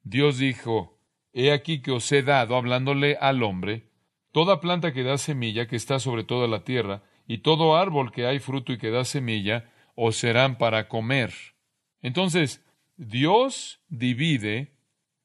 Dios 0.02 0.38
dijo, 0.38 0.98
He 1.32 1.52
aquí 1.52 1.82
que 1.82 1.90
os 1.90 2.10
he 2.12 2.22
dado, 2.22 2.56
hablándole 2.56 3.16
al 3.20 3.42
hombre, 3.42 3.90
toda 4.32 4.60
planta 4.60 4.92
que 4.92 5.02
da 5.02 5.18
semilla, 5.18 5.66
que 5.66 5.76
está 5.76 5.98
sobre 5.98 6.24
toda 6.24 6.48
la 6.48 6.64
tierra, 6.64 7.02
y 7.26 7.38
todo 7.38 7.76
árbol 7.76 8.12
que 8.12 8.26
hay 8.26 8.38
fruto 8.38 8.72
y 8.72 8.78
que 8.78 8.90
da 8.90 9.04
semilla, 9.04 9.70
os 9.94 10.16
serán 10.16 10.58
para 10.58 10.88
comer. 10.88 11.32
Entonces, 12.00 12.64
Dios 12.96 13.80
divide, 13.88 14.76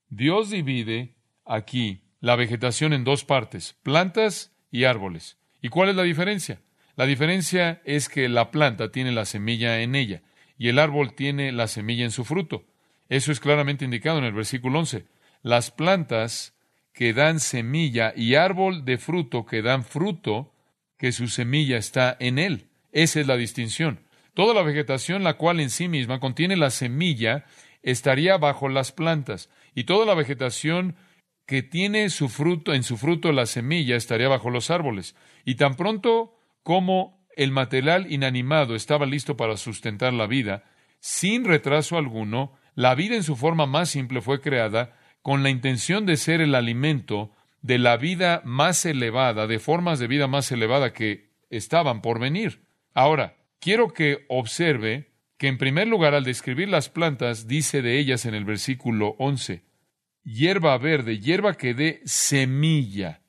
Dios 0.09 0.49
divide 0.49 1.15
aquí 1.45 2.03
la 2.19 2.35
vegetación 2.35 2.91
en 2.93 3.03
dos 3.03 3.23
partes, 3.23 3.77
plantas 3.83 4.53
y 4.71 4.83
árboles. 4.83 5.37
¿Y 5.61 5.69
cuál 5.69 5.89
es 5.89 5.95
la 5.95 6.03
diferencia? 6.03 6.61
La 6.95 7.05
diferencia 7.05 7.81
es 7.85 8.09
que 8.09 8.27
la 8.29 8.51
planta 8.51 8.91
tiene 8.91 9.11
la 9.11 9.25
semilla 9.25 9.81
en 9.81 9.95
ella 9.95 10.21
y 10.57 10.69
el 10.69 10.79
árbol 10.79 11.13
tiene 11.13 11.51
la 11.51 11.67
semilla 11.67 12.03
en 12.03 12.11
su 12.11 12.25
fruto. 12.25 12.65
Eso 13.09 13.31
es 13.31 13.39
claramente 13.39 13.85
indicado 13.85 14.17
en 14.17 14.25
el 14.25 14.33
versículo 14.33 14.79
11. 14.79 15.05
Las 15.41 15.71
plantas 15.71 16.55
que 16.93 17.13
dan 17.13 17.39
semilla 17.39 18.13
y 18.15 18.35
árbol 18.35 18.85
de 18.85 18.97
fruto 18.97 19.45
que 19.45 19.61
dan 19.61 19.83
fruto, 19.83 20.53
que 20.97 21.11
su 21.11 21.27
semilla 21.27 21.77
está 21.77 22.15
en 22.19 22.37
él. 22.37 22.67
Esa 22.91 23.19
es 23.19 23.27
la 23.27 23.37
distinción. 23.37 24.01
Toda 24.33 24.53
la 24.53 24.61
vegetación, 24.61 25.23
la 25.23 25.33
cual 25.35 25.59
en 25.59 25.69
sí 25.69 25.87
misma 25.87 26.19
contiene 26.19 26.55
la 26.55 26.69
semilla, 26.69 27.45
estaría 27.81 28.37
bajo 28.37 28.69
las 28.69 28.91
plantas, 28.91 29.49
y 29.73 29.85
toda 29.85 30.05
la 30.05 30.13
vegetación 30.13 30.95
que 31.45 31.63
tiene 31.63 32.09
su 32.09 32.29
fruto, 32.29 32.73
en 32.73 32.83
su 32.83 32.97
fruto 32.97 33.31
la 33.31 33.45
semilla, 33.45 33.95
estaría 33.95 34.27
bajo 34.27 34.49
los 34.49 34.71
árboles. 34.71 35.15
Y 35.45 35.55
tan 35.55 35.75
pronto 35.75 36.37
cómo 36.63 37.25
el 37.35 37.51
material 37.51 38.11
inanimado 38.11 38.75
estaba 38.75 39.05
listo 39.05 39.37
para 39.37 39.57
sustentar 39.57 40.13
la 40.13 40.27
vida, 40.27 40.63
sin 40.99 41.45
retraso 41.45 41.97
alguno, 41.97 42.53
la 42.75 42.95
vida 42.95 43.15
en 43.15 43.23
su 43.23 43.35
forma 43.35 43.65
más 43.65 43.89
simple 43.89 44.21
fue 44.21 44.41
creada 44.41 44.95
con 45.21 45.43
la 45.43 45.49
intención 45.49 46.05
de 46.05 46.17
ser 46.17 46.41
el 46.41 46.55
alimento 46.55 47.31
de 47.61 47.77
la 47.77 47.97
vida 47.97 48.41
más 48.43 48.85
elevada, 48.85 49.47
de 49.47 49.59
formas 49.59 49.99
de 49.99 50.07
vida 50.07 50.27
más 50.27 50.51
elevada 50.51 50.93
que 50.93 51.31
estaban 51.49 52.01
por 52.01 52.19
venir. 52.19 52.63
Ahora, 52.93 53.35
quiero 53.59 53.93
que 53.93 54.25
observe 54.29 55.11
que 55.37 55.47
en 55.47 55.57
primer 55.57 55.87
lugar 55.87 56.13
al 56.13 56.23
describir 56.23 56.69
las 56.69 56.89
plantas 56.89 57.47
dice 57.47 57.81
de 57.81 57.99
ellas 57.99 58.25
en 58.25 58.35
el 58.35 58.45
versículo 58.45 59.15
11, 59.19 59.63
hierba 60.23 60.77
verde, 60.77 61.19
hierba 61.19 61.55
que 61.55 61.73
dé 61.73 62.01
semilla. 62.05 63.21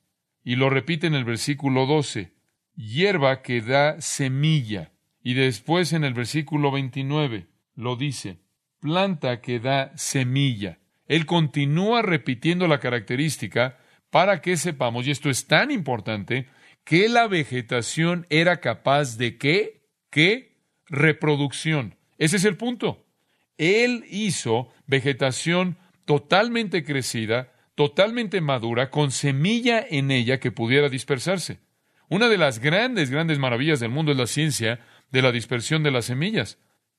Y 0.45 0.57
lo 0.57 0.71
repite 0.71 1.07
en 1.07 1.15
el 1.15 1.25
versículo 1.25 1.87
12, 1.87 2.33
hierba 2.75 3.43
que 3.43 3.61
da 3.61 4.01
semilla. 4.01 4.93
Y 5.23 5.35
después 5.35 5.93
en 5.93 6.05
el 6.05 6.15
versículo 6.15 6.71
29 6.71 7.47
lo 7.75 7.97
dice, 7.97 8.39
planta 8.81 9.41
que 9.41 9.61
da 9.61 9.97
semilla. 9.97 10.79
Él 11.07 11.27
continúa 11.27 12.03
repitiendo 12.03 12.67
la 12.67 12.81
característica 12.81 13.79
para 14.11 14.41
que 14.41 14.57
sepamos, 14.57 15.07
y 15.07 15.11
esto 15.11 15.31
es 15.31 15.47
tan 15.47 15.71
importante, 15.71 16.49
que 16.85 17.09
la 17.09 17.29
vegetación 17.29 18.27
era 18.29 18.61
capaz 18.61 19.17
de 19.17 19.39
qué? 19.39 19.87
¿Qué? 20.11 20.57
Reproducción. 20.87 21.97
Ese 22.19 22.37
es 22.37 22.45
el 22.45 22.57
punto. 22.57 23.07
Él 23.57 24.05
hizo 24.11 24.69
vegetación 24.87 25.79
totalmente 26.05 26.85
crecida, 26.85 27.53
totalmente 27.75 28.41
madura, 28.41 28.91
con 28.91 29.11
semilla 29.11 29.85
en 29.89 30.11
ella 30.11 30.41
que 30.41 30.53
pudiera 30.53 30.89
dispersarse. 30.89 31.61
Una 32.09 32.29
de 32.29 32.39
las 32.39 32.59
grandes, 32.59 33.11
grandes 33.11 33.39
maravillas 33.39 33.81
del 33.81 33.91
mundo 33.91 34.13
es 34.13 34.19
la 34.19 34.27
ciencia 34.27 34.81
de 35.11 35.23
la 35.23 35.33
dispersión 35.33 35.83
de 35.83 35.91
las 35.91 36.07
semillas. 36.07 36.59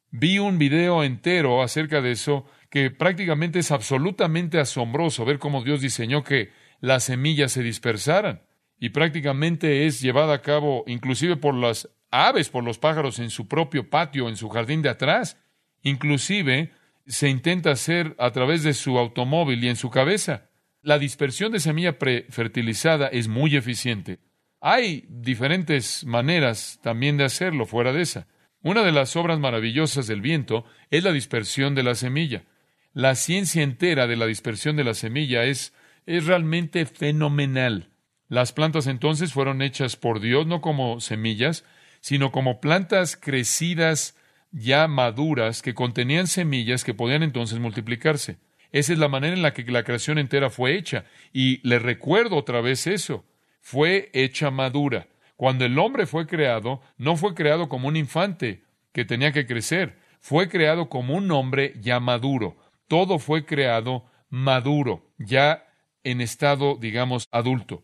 Vi 0.09 0.39
un 0.39 0.57
video 0.57 1.03
entero 1.03 1.63
acerca 1.63 2.01
de 2.01 2.11
eso 2.11 2.45
que 2.69 2.91
prácticamente 2.91 3.59
es 3.59 3.71
absolutamente 3.71 4.59
asombroso 4.59 5.25
ver 5.25 5.39
cómo 5.39 5.63
Dios 5.63 5.81
diseñó 5.81 6.23
que 6.23 6.51
las 6.79 7.03
semillas 7.05 7.51
se 7.51 7.63
dispersaran 7.63 8.43
y 8.79 8.89
prácticamente 8.89 9.85
es 9.85 10.01
llevada 10.01 10.35
a 10.35 10.41
cabo 10.41 10.83
inclusive 10.87 11.37
por 11.37 11.55
las 11.55 11.89
aves, 12.11 12.49
por 12.49 12.63
los 12.63 12.77
pájaros 12.77 13.19
en 13.19 13.29
su 13.29 13.47
propio 13.47 13.89
patio, 13.89 14.29
en 14.29 14.35
su 14.35 14.49
jardín 14.49 14.81
de 14.81 14.89
atrás. 14.89 15.37
Inclusive 15.81 16.71
se 17.05 17.29
intenta 17.29 17.71
hacer 17.71 18.15
a 18.19 18.31
través 18.31 18.63
de 18.63 18.73
su 18.73 18.97
automóvil 18.97 19.63
y 19.63 19.69
en 19.69 19.75
su 19.75 19.89
cabeza. 19.89 20.49
La 20.81 20.99
dispersión 20.99 21.51
de 21.51 21.59
semilla 21.59 21.97
prefertilizada 21.97 23.07
es 23.07 23.27
muy 23.27 23.55
eficiente. 23.55 24.19
Hay 24.59 25.05
diferentes 25.09 26.05
maneras 26.05 26.79
también 26.81 27.17
de 27.17 27.25
hacerlo 27.25 27.65
fuera 27.65 27.93
de 27.93 28.01
esa. 28.01 28.27
Una 28.61 28.83
de 28.83 28.93
las 28.93 29.15
obras 29.15 29.39
maravillosas 29.39 30.07
del 30.07 30.21
viento 30.21 30.65
es 30.89 31.03
la 31.03 31.11
dispersión 31.11 31.75
de 31.75 31.83
la 31.83 31.95
semilla. 31.95 32.45
La 32.93 33.15
ciencia 33.15 33.63
entera 33.63 34.07
de 34.07 34.15
la 34.15 34.25
dispersión 34.25 34.75
de 34.77 34.85
la 34.85 34.93
semilla 34.93 35.43
es, 35.43 35.73
es 36.05 36.25
realmente 36.25 36.85
fenomenal. 36.85 37.89
Las 38.29 38.53
plantas 38.53 38.87
entonces 38.87 39.33
fueron 39.33 39.61
hechas 39.61 39.95
por 39.95 40.21
Dios 40.21 40.47
no 40.47 40.61
como 40.61 41.01
semillas, 41.01 41.65
sino 41.99 42.31
como 42.31 42.61
plantas 42.61 43.17
crecidas 43.17 44.15
ya 44.53 44.87
maduras 44.87 45.61
que 45.61 45.73
contenían 45.73 46.27
semillas 46.27 46.85
que 46.85 46.93
podían 46.93 47.23
entonces 47.23 47.59
multiplicarse. 47.59 48.37
Esa 48.71 48.93
es 48.93 48.99
la 48.99 49.09
manera 49.09 49.35
en 49.35 49.41
la 49.41 49.53
que 49.53 49.63
la 49.63 49.83
creación 49.83 50.17
entera 50.17 50.49
fue 50.49 50.77
hecha. 50.77 51.05
Y 51.33 51.67
le 51.67 51.79
recuerdo 51.79 52.37
otra 52.37 52.61
vez 52.61 52.87
eso 52.87 53.25
fue 53.59 54.09
hecha 54.13 54.51
madura. 54.51 55.07
Cuando 55.35 55.65
el 55.65 55.77
hombre 55.79 56.05
fue 56.05 56.27
creado, 56.27 56.81
no 56.97 57.15
fue 57.15 57.33
creado 57.33 57.69
como 57.69 57.87
un 57.87 57.95
infante 57.95 58.63
que 58.91 59.05
tenía 59.05 59.31
que 59.31 59.47
crecer, 59.47 59.97
fue 60.19 60.49
creado 60.49 60.89
como 60.89 61.15
un 61.15 61.31
hombre 61.31 61.73
ya 61.81 61.99
maduro. 61.99 62.55
Todo 62.87 63.19
fue 63.19 63.45
creado 63.45 64.05
maduro, 64.29 65.09
ya 65.17 65.65
en 66.03 66.21
estado, 66.21 66.77
digamos, 66.79 67.27
adulto. 67.31 67.83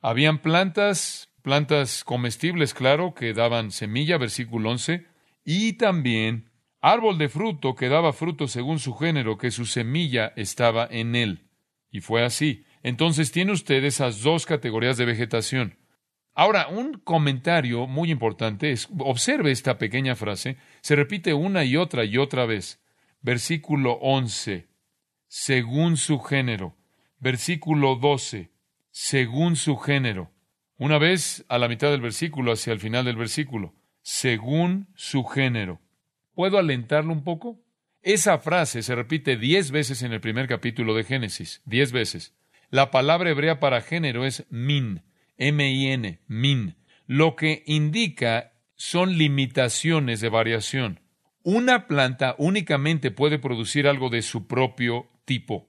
Habían 0.00 0.38
plantas, 0.38 1.30
plantas 1.42 2.04
comestibles, 2.04 2.72
claro, 2.72 3.14
que 3.14 3.34
daban 3.34 3.72
semilla, 3.72 4.16
versículo 4.16 4.70
11, 4.70 5.06
y 5.50 5.72
también 5.72 6.50
árbol 6.82 7.16
de 7.16 7.30
fruto 7.30 7.74
que 7.74 7.88
daba 7.88 8.12
fruto 8.12 8.48
según 8.48 8.78
su 8.78 8.92
género, 8.92 9.38
que 9.38 9.50
su 9.50 9.64
semilla 9.64 10.34
estaba 10.36 10.86
en 10.90 11.16
él. 11.16 11.46
Y 11.90 12.02
fue 12.02 12.22
así. 12.22 12.66
Entonces 12.82 13.32
tiene 13.32 13.52
usted 13.52 13.82
esas 13.82 14.20
dos 14.20 14.44
categorías 14.44 14.98
de 14.98 15.06
vegetación. 15.06 15.78
Ahora, 16.34 16.68
un 16.68 16.98
comentario 16.98 17.86
muy 17.86 18.10
importante 18.10 18.72
es, 18.72 18.90
observe 18.98 19.50
esta 19.50 19.78
pequeña 19.78 20.16
frase, 20.16 20.58
se 20.82 20.96
repite 20.96 21.32
una 21.32 21.64
y 21.64 21.78
otra 21.78 22.04
y 22.04 22.18
otra 22.18 22.44
vez. 22.44 22.82
Versículo 23.22 23.92
11, 24.02 24.68
según 25.28 25.96
su 25.96 26.20
género. 26.20 26.76
Versículo 27.20 27.96
12, 27.96 28.50
según 28.90 29.56
su 29.56 29.78
género. 29.78 30.30
Una 30.76 30.98
vez 30.98 31.46
a 31.48 31.56
la 31.56 31.68
mitad 31.68 31.90
del 31.90 32.02
versículo, 32.02 32.52
hacia 32.52 32.74
el 32.74 32.80
final 32.80 33.06
del 33.06 33.16
versículo, 33.16 33.77
según 34.10 34.88
su 34.94 35.22
género. 35.22 35.82
¿Puedo 36.32 36.56
alentarlo 36.56 37.12
un 37.12 37.24
poco? 37.24 37.60
Esa 38.00 38.38
frase 38.38 38.82
se 38.82 38.94
repite 38.94 39.36
diez 39.36 39.70
veces 39.70 40.02
en 40.02 40.14
el 40.14 40.20
primer 40.22 40.48
capítulo 40.48 40.94
de 40.94 41.04
Génesis, 41.04 41.60
diez 41.66 41.92
veces. 41.92 42.34
La 42.70 42.90
palabra 42.90 43.28
hebrea 43.28 43.60
para 43.60 43.82
género 43.82 44.24
es 44.24 44.46
min, 44.48 45.02
M-I-N, 45.36 46.20
min, 46.26 46.76
lo 47.06 47.36
que 47.36 47.62
indica 47.66 48.54
son 48.76 49.18
limitaciones 49.18 50.22
de 50.22 50.30
variación. 50.30 51.00
Una 51.42 51.86
planta 51.86 52.34
únicamente 52.38 53.10
puede 53.10 53.38
producir 53.38 53.86
algo 53.86 54.08
de 54.08 54.22
su 54.22 54.46
propio 54.46 55.10
tipo, 55.26 55.68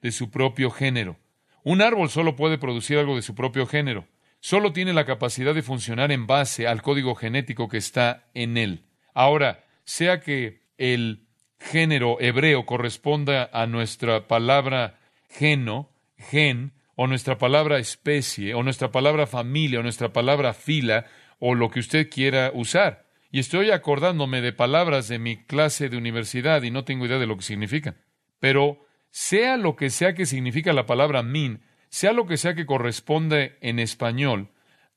de 0.00 0.12
su 0.12 0.30
propio 0.30 0.70
género. 0.70 1.18
Un 1.64 1.82
árbol 1.82 2.08
solo 2.08 2.36
puede 2.36 2.56
producir 2.56 2.98
algo 2.98 3.16
de 3.16 3.22
su 3.22 3.34
propio 3.34 3.66
género. 3.66 4.06
Solo 4.40 4.72
tiene 4.72 4.92
la 4.92 5.04
capacidad 5.04 5.54
de 5.54 5.62
funcionar 5.62 6.10
en 6.12 6.26
base 6.26 6.66
al 6.66 6.82
código 6.82 7.14
genético 7.14 7.68
que 7.68 7.76
está 7.76 8.24
en 8.34 8.56
él. 8.56 8.84
Ahora, 9.12 9.64
sea 9.84 10.20
que 10.20 10.62
el 10.78 11.26
género 11.58 12.18
hebreo 12.20 12.64
corresponda 12.64 13.50
a 13.52 13.66
nuestra 13.66 14.26
palabra 14.26 14.98
geno, 15.28 15.90
gen, 16.16 16.72
o 16.96 17.06
nuestra 17.06 17.38
palabra 17.38 17.78
especie, 17.78 18.54
o 18.54 18.62
nuestra 18.62 18.90
palabra 18.90 19.26
familia, 19.26 19.80
o 19.80 19.82
nuestra 19.82 20.12
palabra 20.12 20.54
fila, 20.54 21.06
o 21.38 21.54
lo 21.54 21.70
que 21.70 21.80
usted 21.80 22.08
quiera 22.08 22.50
usar. 22.54 23.06
Y 23.30 23.38
estoy 23.38 23.70
acordándome 23.70 24.40
de 24.40 24.52
palabras 24.52 25.08
de 25.08 25.18
mi 25.18 25.36
clase 25.44 25.88
de 25.88 25.96
universidad 25.96 26.62
y 26.62 26.70
no 26.70 26.84
tengo 26.84 27.06
idea 27.06 27.18
de 27.18 27.26
lo 27.26 27.36
que 27.36 27.44
significan. 27.44 27.96
Pero 28.38 28.86
sea 29.10 29.56
lo 29.56 29.76
que 29.76 29.90
sea 29.90 30.14
que 30.14 30.26
significa 30.26 30.72
la 30.72 30.86
palabra 30.86 31.22
min, 31.22 31.62
sea 31.90 32.12
lo 32.12 32.26
que 32.26 32.36
sea 32.36 32.54
que 32.54 32.66
corresponde 32.66 33.58
en 33.60 33.78
español, 33.78 34.48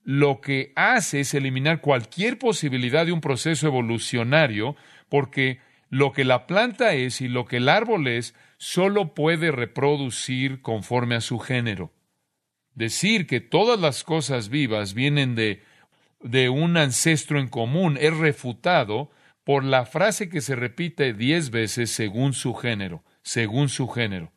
lo 0.04 0.42
que 0.42 0.74
hace 0.76 1.22
es 1.22 1.34
eliminar 1.34 1.82
cualquier 1.82 2.38
posibilidad 2.38 3.06
de 3.06 3.12
un 3.12 3.22
proceso 3.22 3.68
evolucionario, 3.68 4.76
porque 5.10 5.60
lo 5.90 6.12
que 6.12 6.26
la 6.26 6.46
planta 6.48 6.94
es 6.94 7.22
y 7.22 7.28
lo 7.28 7.46
que 7.46 7.58
el 7.58 7.70
árbol 7.70 8.08
es 8.08 8.36
solo 8.58 9.14
puede 9.14 9.52
reproducir 9.52 10.62
conforme 10.62 11.16
a 11.16 11.22
su 11.22 11.40
género. 11.40 11.94
Decir 12.74 13.28
que 13.28 13.40
todas 13.40 13.80
las 13.80 14.04
cosas 14.04 14.50
vivas 14.50 14.94
vienen 14.94 15.36
de, 15.36 15.64
de 16.22 16.50
un 16.50 16.78
ancestro 16.78 17.40
en 17.40 17.48
común 17.48 17.98
es 18.00 18.16
refutado 18.18 19.12
por 19.44 19.64
la 19.64 19.86
frase 19.86 20.30
que 20.30 20.42
se 20.42 20.56
repite 20.56 21.14
diez 21.14 21.50
veces 21.50 21.92
según 21.92 22.34
su 22.34 22.54
género, 22.56 23.04
según 23.22 23.70
su 23.70 23.88
género. 23.88 24.33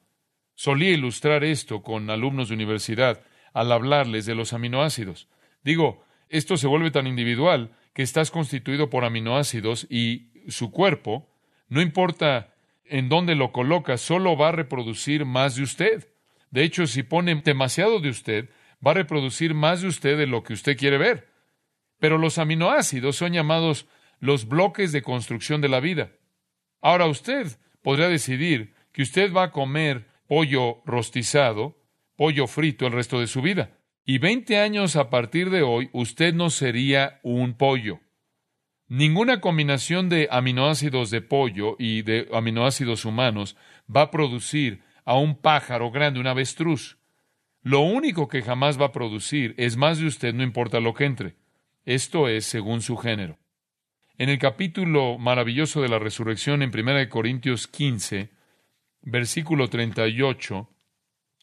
Solía 0.56 0.90
ilustrar 0.90 1.44
esto 1.44 1.82
con 1.82 2.10
alumnos 2.10 2.48
de 2.48 2.54
universidad 2.54 3.22
al 3.52 3.70
hablarles 3.70 4.26
de 4.26 4.34
los 4.34 4.54
aminoácidos. 4.54 5.28
Digo, 5.62 6.04
esto 6.28 6.56
se 6.56 6.66
vuelve 6.66 6.90
tan 6.90 7.06
individual 7.06 7.70
que 7.92 8.02
estás 8.02 8.30
constituido 8.30 8.90
por 8.90 9.04
aminoácidos 9.04 9.86
y 9.88 10.30
su 10.48 10.70
cuerpo, 10.70 11.30
no 11.68 11.80
importa 11.82 12.54
en 12.84 13.08
dónde 13.08 13.34
lo 13.34 13.52
coloca, 13.52 13.98
solo 13.98 14.36
va 14.36 14.48
a 14.48 14.52
reproducir 14.52 15.24
más 15.26 15.56
de 15.56 15.62
usted. 15.62 16.08
De 16.50 16.62
hecho, 16.62 16.86
si 16.86 17.02
pone 17.02 17.34
demasiado 17.34 18.00
de 18.00 18.08
usted, 18.08 18.48
va 18.84 18.92
a 18.92 18.94
reproducir 18.94 19.54
más 19.54 19.82
de 19.82 19.88
usted 19.88 20.16
de 20.16 20.26
lo 20.26 20.42
que 20.42 20.54
usted 20.54 20.76
quiere 20.76 20.96
ver. 20.96 21.28
Pero 21.98 22.16
los 22.16 22.38
aminoácidos 22.38 23.16
son 23.16 23.32
llamados 23.32 23.86
los 24.20 24.48
bloques 24.48 24.92
de 24.92 25.02
construcción 25.02 25.60
de 25.60 25.68
la 25.68 25.80
vida. 25.80 26.12
Ahora 26.80 27.06
usted 27.06 27.58
podría 27.82 28.08
decidir 28.08 28.74
que 28.92 29.02
usted 29.02 29.32
va 29.32 29.44
a 29.44 29.50
comer 29.50 30.06
pollo 30.26 30.82
rostizado, 30.84 31.76
pollo 32.16 32.46
frito 32.46 32.86
el 32.86 32.92
resto 32.92 33.20
de 33.20 33.26
su 33.26 33.42
vida. 33.42 33.78
Y 34.04 34.18
veinte 34.18 34.58
años 34.58 34.96
a 34.96 35.10
partir 35.10 35.50
de 35.50 35.62
hoy, 35.62 35.90
usted 35.92 36.32
no 36.32 36.50
sería 36.50 37.20
un 37.22 37.54
pollo. 37.54 38.00
Ninguna 38.88 39.40
combinación 39.40 40.08
de 40.08 40.28
aminoácidos 40.30 41.10
de 41.10 41.20
pollo 41.20 41.74
y 41.78 42.02
de 42.02 42.28
aminoácidos 42.32 43.04
humanos 43.04 43.56
va 43.94 44.02
a 44.02 44.10
producir 44.12 44.82
a 45.04 45.18
un 45.18 45.36
pájaro 45.36 45.90
grande, 45.90 46.20
un 46.20 46.28
avestruz. 46.28 46.98
Lo 47.62 47.80
único 47.80 48.28
que 48.28 48.42
jamás 48.42 48.80
va 48.80 48.86
a 48.86 48.92
producir 48.92 49.54
es 49.58 49.76
más 49.76 49.98
de 49.98 50.06
usted, 50.06 50.34
no 50.34 50.44
importa 50.44 50.78
lo 50.78 50.94
que 50.94 51.04
entre. 51.04 51.34
Esto 51.84 52.28
es 52.28 52.44
según 52.44 52.80
su 52.80 52.96
género. 52.96 53.38
En 54.18 54.28
el 54.28 54.38
capítulo 54.38 55.18
maravilloso 55.18 55.82
de 55.82 55.88
la 55.88 55.98
resurrección 55.98 56.62
en 56.62 56.70
1 56.72 57.08
Corintios 57.08 57.66
15, 57.66 58.30
versículo 59.06 59.70
38, 59.70 60.68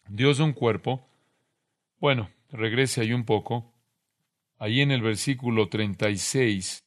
Dios 0.09 0.37
de 0.37 0.43
un 0.43 0.53
cuerpo. 0.53 1.09
Bueno, 1.99 2.29
regrese 2.51 3.01
ahí 3.01 3.13
un 3.13 3.25
poco. 3.25 3.73
Ahí 4.59 4.81
en 4.81 4.91
el 4.91 5.01
versículo 5.01 5.67
36 5.67 6.83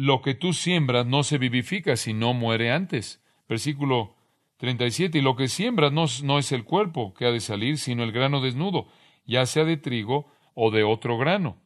lo 0.00 0.22
que 0.22 0.34
tú 0.34 0.52
siembras 0.52 1.06
no 1.06 1.24
se 1.24 1.38
vivifica 1.38 1.96
si 1.96 2.14
no 2.14 2.32
muere 2.32 2.70
antes. 2.70 3.20
Versículo 3.48 4.14
37. 4.58 5.18
Y 5.18 5.22
lo 5.22 5.34
que 5.34 5.48
siembras 5.48 5.90
no, 5.90 6.04
no, 6.22 6.38
es 6.38 6.52
el 6.52 6.62
cuerpo 6.62 7.14
que 7.14 7.26
ha 7.26 7.32
de 7.32 7.40
salir, 7.40 7.78
sino 7.78 8.04
el 8.04 8.12
grano 8.12 8.40
desnudo, 8.40 8.86
ya 9.26 9.44
sea 9.44 9.64
de 9.64 9.76
trigo 9.76 10.30
o 10.54 10.70
de 10.70 10.84
otro 10.84 11.18
grano. 11.18 11.56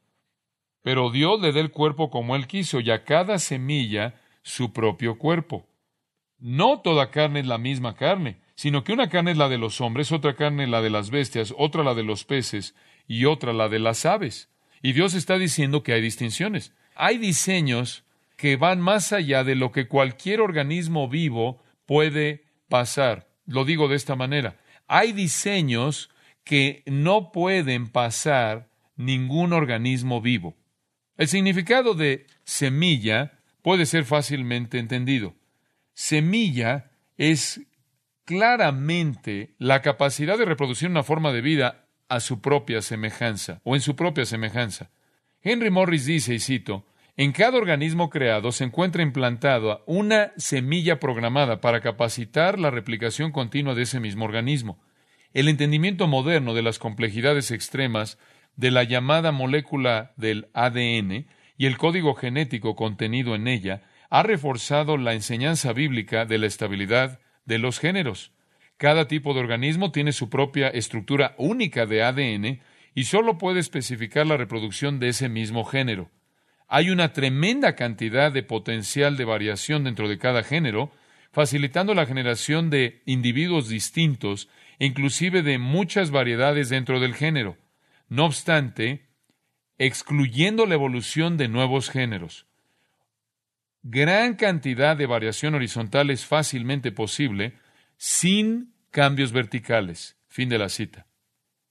Pero 0.80 1.10
Dios 1.10 1.42
le 1.42 1.52
da 1.52 1.60
el 1.60 1.72
cuerpo 1.72 2.08
como 2.08 2.34
Él 2.34 2.46
quiso, 2.46 2.80
y 2.80 2.90
a 2.90 3.04
cada 3.04 3.38
semilla 3.38 4.18
su 4.40 4.72
propio 4.72 5.18
cuerpo. 5.18 5.66
No 6.38 6.80
toda 6.80 7.10
carne 7.10 7.40
es 7.40 7.46
la 7.46 7.58
misma 7.58 7.96
carne, 7.96 8.40
sino 8.54 8.84
que 8.84 8.92
una 8.92 9.08
carne 9.08 9.32
es 9.32 9.36
la 9.36 9.48
de 9.48 9.58
los 9.58 9.80
hombres, 9.80 10.12
otra 10.12 10.36
carne 10.36 10.66
la 10.66 10.82
de 10.82 10.90
las 10.90 11.10
bestias, 11.10 11.54
otra 11.56 11.82
la 11.82 11.94
de 11.94 12.02
los 12.02 12.24
peces 12.24 12.74
y 13.06 13.24
otra 13.24 13.52
la 13.52 13.68
de 13.68 13.78
las 13.78 14.04
aves. 14.06 14.50
Y 14.82 14.92
Dios 14.92 15.14
está 15.14 15.38
diciendo 15.38 15.82
que 15.82 15.92
hay 15.92 16.02
distinciones. 16.02 16.72
Hay 16.94 17.18
diseños 17.18 18.04
que 18.36 18.56
van 18.56 18.80
más 18.80 19.12
allá 19.12 19.44
de 19.44 19.54
lo 19.54 19.70
que 19.70 19.86
cualquier 19.86 20.40
organismo 20.40 21.08
vivo 21.08 21.62
puede 21.86 22.44
pasar. 22.68 23.28
Lo 23.46 23.64
digo 23.64 23.88
de 23.88 23.96
esta 23.96 24.16
manera. 24.16 24.56
Hay 24.88 25.12
diseños 25.12 26.10
que 26.44 26.82
no 26.86 27.30
pueden 27.32 27.88
pasar 27.88 28.68
ningún 28.96 29.52
organismo 29.52 30.20
vivo. 30.20 30.56
El 31.16 31.28
significado 31.28 31.94
de 31.94 32.26
semilla 32.44 33.38
puede 33.62 33.86
ser 33.86 34.04
fácilmente 34.04 34.78
entendido. 34.78 35.34
Semilla 35.94 36.90
es 37.16 37.60
claramente 38.24 39.54
la 39.58 39.82
capacidad 39.82 40.38
de 40.38 40.44
reproducir 40.44 40.88
una 40.88 41.02
forma 41.02 41.32
de 41.32 41.40
vida 41.40 41.86
a 42.08 42.20
su 42.20 42.40
propia 42.40 42.82
semejanza 42.82 43.60
o 43.64 43.74
en 43.74 43.80
su 43.80 43.96
propia 43.96 44.24
semejanza. 44.24 44.90
Henry 45.42 45.70
Morris 45.70 46.06
dice, 46.06 46.34
y 46.34 46.38
cito, 46.38 46.86
en 47.16 47.32
cada 47.32 47.58
organismo 47.58 48.10
creado 48.10 48.52
se 48.52 48.64
encuentra 48.64 49.02
implantada 49.02 49.80
una 49.86 50.32
semilla 50.36 50.98
programada 50.98 51.60
para 51.60 51.80
capacitar 51.80 52.58
la 52.58 52.70
replicación 52.70 53.32
continua 53.32 53.74
de 53.74 53.82
ese 53.82 54.00
mismo 54.00 54.24
organismo. 54.24 54.80
El 55.34 55.48
entendimiento 55.48 56.06
moderno 56.06 56.54
de 56.54 56.62
las 56.62 56.78
complejidades 56.78 57.50
extremas 57.50 58.18
de 58.56 58.70
la 58.70 58.84
llamada 58.84 59.32
molécula 59.32 60.12
del 60.16 60.48
ADN 60.54 61.26
y 61.56 61.66
el 61.66 61.76
código 61.76 62.14
genético 62.14 62.76
contenido 62.76 63.34
en 63.34 63.48
ella 63.48 63.82
ha 64.10 64.22
reforzado 64.22 64.96
la 64.96 65.14
enseñanza 65.14 65.72
bíblica 65.72 66.26
de 66.26 66.38
la 66.38 66.46
estabilidad 66.46 67.18
de 67.44 67.58
los 67.58 67.78
géneros. 67.78 68.32
Cada 68.76 69.06
tipo 69.06 69.34
de 69.34 69.40
organismo 69.40 69.92
tiene 69.92 70.12
su 70.12 70.28
propia 70.28 70.68
estructura 70.68 71.34
única 71.38 71.86
de 71.86 72.02
ADN 72.02 72.60
y 72.94 73.04
solo 73.04 73.38
puede 73.38 73.60
especificar 73.60 74.26
la 74.26 74.36
reproducción 74.36 74.98
de 74.98 75.08
ese 75.08 75.28
mismo 75.28 75.64
género. 75.64 76.10
Hay 76.68 76.90
una 76.90 77.12
tremenda 77.12 77.74
cantidad 77.74 78.32
de 78.32 78.42
potencial 78.42 79.16
de 79.16 79.24
variación 79.24 79.84
dentro 79.84 80.08
de 80.08 80.18
cada 80.18 80.42
género, 80.42 80.90
facilitando 81.30 81.94
la 81.94 82.06
generación 82.06 82.70
de 82.70 83.02
individuos 83.06 83.68
distintos 83.68 84.48
e 84.78 84.86
inclusive 84.86 85.42
de 85.42 85.58
muchas 85.58 86.10
variedades 86.10 86.68
dentro 86.68 86.98
del 86.98 87.14
género. 87.14 87.56
No 88.08 88.24
obstante, 88.24 89.06
excluyendo 89.78 90.66
la 90.66 90.74
evolución 90.74 91.36
de 91.36 91.48
nuevos 91.48 91.90
géneros. 91.90 92.46
Gran 93.82 94.34
cantidad 94.34 94.96
de 94.96 95.06
variación 95.06 95.54
horizontal 95.54 96.10
es 96.10 96.24
fácilmente 96.24 96.92
posible 96.92 97.54
sin 97.96 98.74
cambios 98.90 99.32
verticales. 99.32 100.16
Fin 100.28 100.48
de 100.48 100.58
la 100.58 100.68
cita. 100.68 101.06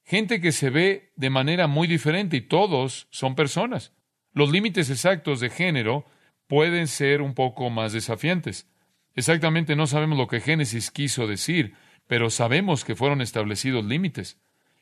gente 0.04 0.42
que 0.42 0.52
se 0.52 0.70
ve 0.70 1.14
de 1.16 1.30
manera 1.30 1.68
muy 1.68 1.88
diferente 1.88 2.36
y 2.36 2.42
todos 2.42 3.08
son 3.12 3.34
personas. 3.34 3.94
Los 4.34 4.52
límites 4.52 4.90
exactos 4.90 5.40
de 5.40 5.50
género 5.50 6.06
pueden 6.48 6.88
ser 6.88 7.22
un 7.22 7.34
poco 7.34 7.70
más 7.70 7.94
desafiantes. 7.94 8.68
Exactamente 9.16 9.76
no 9.76 9.88
sabemos 9.88 10.18
lo 10.18 10.28
que 10.28 10.42
Génesis 10.42 10.92
quiso 10.92 11.28
decir, 11.28 11.76
pero 12.08 12.30
sabemos 12.30 12.84
que 12.84 12.96
fueron 12.96 13.22
establecidos 13.22 13.86
límites. 13.86 14.38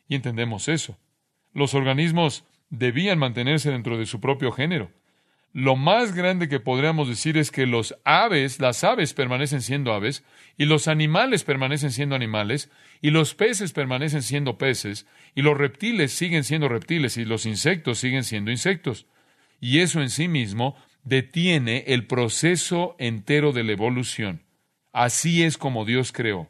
Y 0.08 0.16
entendemos 0.16 0.68
eso. 0.68 0.98
Los 1.54 1.76
organismos 1.76 2.44
debían 2.70 3.20
mantenerse 3.20 3.72
dentro 3.72 4.00
de 4.00 4.08
su 4.08 4.20
propio 4.20 4.52
género. 4.52 4.92
Lo 5.52 5.76
más 5.76 6.14
grande 6.14 6.48
que 6.48 6.60
podríamos 6.60 7.08
decir 7.08 7.38
es 7.38 7.50
que 7.50 7.66
los 7.66 7.96
aves, 8.06 8.60
las 8.60 8.84
aves 8.84 9.14
permanecen 9.14 9.62
siendo 9.62 9.94
aves, 9.94 10.24
y 10.58 10.66
los 10.66 10.88
animales 10.88 11.44
permanecen 11.44 11.92
siendo 11.92 12.16
animales, 12.16 12.70
y 13.02 13.10
los 13.10 13.34
peces 13.34 13.74
permanecen 13.74 14.22
siendo 14.22 14.58
peces, 14.58 15.08
y 15.34 15.42
los 15.42 15.58
reptiles 15.58 16.12
siguen 16.12 16.44
siendo 16.44 16.70
reptiles, 16.70 17.18
y 17.18 17.26
los 17.26 17.46
insectos 17.46 17.98
siguen 17.98 18.24
siendo 18.24 18.52
insectos. 18.52 19.08
Y 19.60 19.80
eso 19.80 20.02
en 20.02 20.10
sí 20.10 20.28
mismo 20.28 20.76
detiene 21.04 21.86
el 21.88 22.06
proceso 22.06 22.96
entero 23.00 23.52
de 23.52 23.64
la 23.64 23.72
evolución. 23.72 24.44
Así 24.92 25.44
es 25.44 25.58
como 25.58 25.86
Dios 25.86 26.12
creó. 26.12 26.50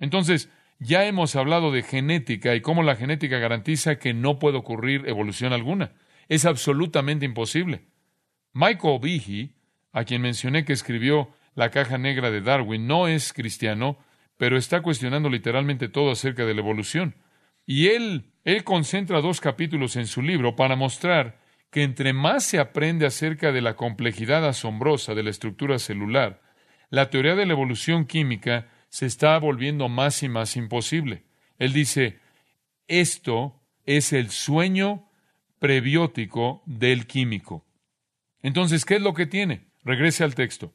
Entonces, 0.00 0.50
ya 0.78 1.06
hemos 1.06 1.36
hablado 1.36 1.72
de 1.72 1.82
genética 1.82 2.54
y 2.54 2.60
cómo 2.60 2.82
la 2.82 2.96
genética 2.96 3.38
garantiza 3.38 3.98
que 3.98 4.12
no 4.12 4.38
puede 4.38 4.58
ocurrir 4.58 5.04
evolución 5.06 5.52
alguna. 5.52 5.92
Es 6.28 6.44
absolutamente 6.44 7.24
imposible. 7.24 7.86
Michael 8.52 9.00
Behe, 9.00 9.50
a 9.92 10.04
quien 10.04 10.22
mencioné 10.22 10.64
que 10.64 10.72
escribió 10.72 11.30
La 11.54 11.70
caja 11.70 11.98
negra 11.98 12.30
de 12.30 12.40
Darwin, 12.40 12.86
no 12.86 13.08
es 13.08 13.32
cristiano, 13.32 13.98
pero 14.36 14.56
está 14.56 14.82
cuestionando 14.82 15.28
literalmente 15.28 15.88
todo 15.88 16.10
acerca 16.10 16.44
de 16.44 16.54
la 16.54 16.60
evolución. 16.60 17.14
Y 17.66 17.88
él, 17.88 18.30
él 18.44 18.64
concentra 18.64 19.20
dos 19.20 19.40
capítulos 19.40 19.96
en 19.96 20.06
su 20.06 20.22
libro 20.22 20.56
para 20.56 20.76
mostrar 20.76 21.38
que 21.70 21.82
entre 21.82 22.12
más 22.12 22.44
se 22.44 22.58
aprende 22.58 23.06
acerca 23.06 23.52
de 23.52 23.60
la 23.60 23.74
complejidad 23.74 24.46
asombrosa 24.46 25.14
de 25.14 25.22
la 25.22 25.30
estructura 25.30 25.78
celular, 25.78 26.42
la 26.90 27.10
teoría 27.10 27.34
de 27.34 27.46
la 27.46 27.52
evolución 27.52 28.06
química 28.06 28.68
se 28.88 29.06
está 29.06 29.38
volviendo 29.38 29.88
más 29.88 30.22
y 30.22 30.28
más 30.28 30.56
imposible. 30.56 31.24
Él 31.58 31.72
dice, 31.72 32.18
esto 32.86 33.60
es 33.84 34.12
el 34.12 34.30
sueño 34.30 35.08
prebiótico 35.58 36.62
del 36.66 37.06
químico. 37.06 37.64
Entonces, 38.42 38.84
¿qué 38.84 38.96
es 38.96 39.02
lo 39.02 39.14
que 39.14 39.26
tiene? 39.26 39.66
Regrese 39.84 40.24
al 40.24 40.34
texto. 40.34 40.74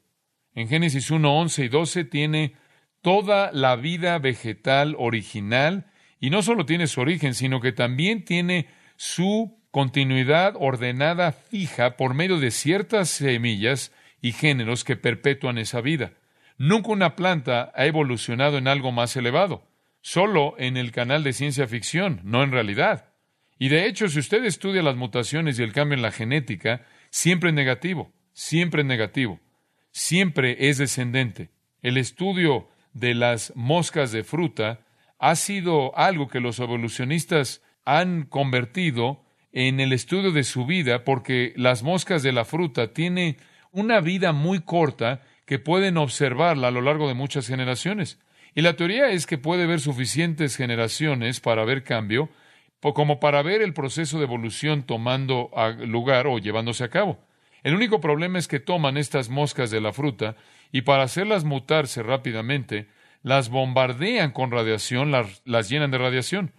En 0.54 0.68
Génesis 0.68 1.10
1, 1.10 1.38
11 1.38 1.64
y 1.64 1.68
12 1.68 2.04
tiene 2.04 2.54
toda 3.00 3.50
la 3.52 3.76
vida 3.76 4.18
vegetal 4.18 4.94
original 4.98 5.86
y 6.20 6.30
no 6.30 6.42
solo 6.42 6.66
tiene 6.66 6.86
su 6.86 7.00
origen, 7.00 7.34
sino 7.34 7.60
que 7.60 7.72
también 7.72 8.24
tiene 8.24 8.68
su 8.96 9.58
continuidad 9.70 10.54
ordenada 10.58 11.32
fija 11.32 11.96
por 11.96 12.14
medio 12.14 12.38
de 12.38 12.50
ciertas 12.50 13.08
semillas 13.08 13.92
y 14.20 14.32
géneros 14.32 14.84
que 14.84 14.96
perpetúan 14.96 15.58
esa 15.58 15.80
vida. 15.80 16.12
Nunca 16.58 16.90
una 16.90 17.16
planta 17.16 17.72
ha 17.74 17.86
evolucionado 17.86 18.58
en 18.58 18.68
algo 18.68 18.92
más 18.92 19.16
elevado, 19.16 19.66
solo 20.00 20.54
en 20.58 20.76
el 20.76 20.92
canal 20.92 21.24
de 21.24 21.32
ciencia 21.32 21.66
ficción, 21.66 22.20
no 22.22 22.42
en 22.42 22.52
realidad. 22.52 23.11
Y 23.62 23.68
de 23.68 23.86
hecho, 23.86 24.08
si 24.08 24.18
usted 24.18 24.44
estudia 24.44 24.82
las 24.82 24.96
mutaciones 24.96 25.56
y 25.56 25.62
el 25.62 25.72
cambio 25.72 25.94
en 25.94 26.02
la 26.02 26.10
genética, 26.10 26.84
siempre 27.10 27.50
es 27.50 27.54
negativo, 27.54 28.10
siempre 28.32 28.82
es 28.82 28.88
negativo, 28.88 29.38
siempre 29.92 30.68
es 30.68 30.78
descendente. 30.78 31.50
El 31.80 31.96
estudio 31.96 32.66
de 32.92 33.14
las 33.14 33.52
moscas 33.54 34.10
de 34.10 34.24
fruta 34.24 34.80
ha 35.20 35.36
sido 35.36 35.96
algo 35.96 36.26
que 36.26 36.40
los 36.40 36.58
evolucionistas 36.58 37.62
han 37.84 38.24
convertido 38.24 39.22
en 39.52 39.78
el 39.78 39.92
estudio 39.92 40.32
de 40.32 40.42
su 40.42 40.66
vida 40.66 41.04
porque 41.04 41.52
las 41.54 41.84
moscas 41.84 42.24
de 42.24 42.32
la 42.32 42.44
fruta 42.44 42.92
tienen 42.92 43.36
una 43.70 44.00
vida 44.00 44.32
muy 44.32 44.62
corta 44.62 45.22
que 45.46 45.60
pueden 45.60 45.98
observarla 45.98 46.66
a 46.66 46.72
lo 46.72 46.80
largo 46.80 47.06
de 47.06 47.14
muchas 47.14 47.46
generaciones. 47.46 48.18
Y 48.56 48.62
la 48.62 48.74
teoría 48.74 49.10
es 49.10 49.24
que 49.24 49.38
puede 49.38 49.62
haber 49.62 49.78
suficientes 49.78 50.56
generaciones 50.56 51.38
para 51.38 51.64
ver 51.64 51.84
cambio, 51.84 52.28
como 52.82 53.20
para 53.20 53.42
ver 53.42 53.62
el 53.62 53.74
proceso 53.74 54.18
de 54.18 54.24
evolución 54.24 54.82
tomando 54.82 55.50
lugar 55.86 56.26
o 56.26 56.38
llevándose 56.38 56.84
a 56.84 56.90
cabo. 56.90 57.24
El 57.62 57.74
único 57.74 58.00
problema 58.00 58.38
es 58.38 58.48
que 58.48 58.58
toman 58.58 58.96
estas 58.96 59.28
moscas 59.28 59.70
de 59.70 59.80
la 59.80 59.92
fruta 59.92 60.34
y 60.72 60.82
para 60.82 61.04
hacerlas 61.04 61.44
mutarse 61.44 62.02
rápidamente, 62.02 62.88
las 63.22 63.50
bombardean 63.50 64.32
con 64.32 64.50
radiación, 64.50 65.12
las, 65.12 65.42
las 65.44 65.68
llenan 65.68 65.92
de 65.92 65.98
radiación. 65.98 66.52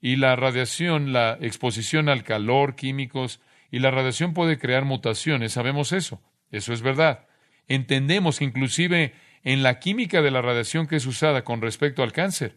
Y 0.00 0.16
la 0.16 0.34
radiación, 0.34 1.12
la 1.12 1.38
exposición 1.40 2.08
al 2.08 2.24
calor, 2.24 2.74
químicos, 2.74 3.40
y 3.70 3.78
la 3.78 3.90
radiación 3.90 4.34
puede 4.34 4.58
crear 4.58 4.84
mutaciones, 4.84 5.52
sabemos 5.52 5.92
eso. 5.92 6.20
Eso 6.50 6.72
es 6.72 6.82
verdad. 6.82 7.26
Entendemos 7.68 8.38
que 8.38 8.44
inclusive 8.44 9.14
en 9.44 9.62
la 9.62 9.78
química 9.78 10.20
de 10.22 10.32
la 10.32 10.42
radiación 10.42 10.86
que 10.88 10.96
es 10.96 11.06
usada 11.06 11.44
con 11.44 11.62
respecto 11.62 12.02
al 12.02 12.12
cáncer, 12.12 12.56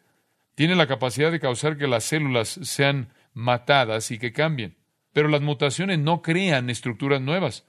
tiene 0.56 0.76
la 0.76 0.88
capacidad 0.88 1.32
de 1.32 1.40
causar 1.40 1.78
que 1.78 1.88
las 1.88 2.04
células 2.04 2.60
sean 2.64 3.10
matadas 3.34 4.12
y 4.12 4.20
que 4.20 4.34
cambien. 4.34 4.78
Pero 5.12 5.28
las 5.28 5.42
mutaciones 5.42 6.00
no 6.00 6.22
crean 6.22 6.70
estructuras 6.70 7.22
nuevas. 7.22 7.66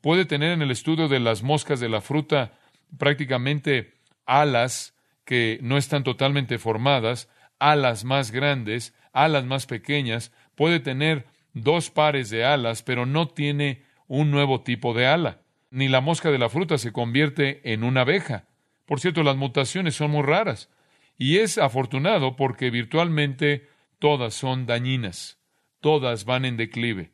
Puede 0.00 0.24
tener 0.24 0.52
en 0.52 0.62
el 0.62 0.70
estudio 0.70 1.08
de 1.08 1.20
las 1.20 1.42
moscas 1.42 1.80
de 1.80 1.88
la 1.88 2.00
fruta 2.00 2.52
prácticamente 2.98 3.94
alas 4.24 4.94
que 5.24 5.58
no 5.62 5.76
están 5.76 6.04
totalmente 6.04 6.58
formadas, 6.58 7.28
alas 7.58 8.04
más 8.04 8.30
grandes, 8.30 8.94
alas 9.12 9.44
más 9.44 9.66
pequeñas, 9.66 10.32
puede 10.54 10.80
tener 10.80 11.26
dos 11.52 11.90
pares 11.90 12.30
de 12.30 12.44
alas, 12.44 12.82
pero 12.82 13.06
no 13.06 13.28
tiene 13.28 13.82
un 14.06 14.30
nuevo 14.30 14.60
tipo 14.60 14.94
de 14.94 15.06
ala. 15.06 15.40
Ni 15.70 15.88
la 15.88 16.00
mosca 16.00 16.30
de 16.30 16.38
la 16.38 16.48
fruta 16.48 16.78
se 16.78 16.92
convierte 16.92 17.72
en 17.72 17.82
una 17.82 18.02
abeja. 18.02 18.44
Por 18.84 19.00
cierto, 19.00 19.22
las 19.22 19.36
mutaciones 19.36 19.96
son 19.96 20.12
muy 20.12 20.22
raras. 20.22 20.70
Y 21.18 21.38
es 21.38 21.58
afortunado 21.58 22.36
porque 22.36 22.70
virtualmente 22.70 23.68
todas 23.98 24.34
son 24.34 24.66
dañinas, 24.66 25.38
todas 25.80 26.24
van 26.24 26.44
en 26.44 26.56
declive. 26.56 27.12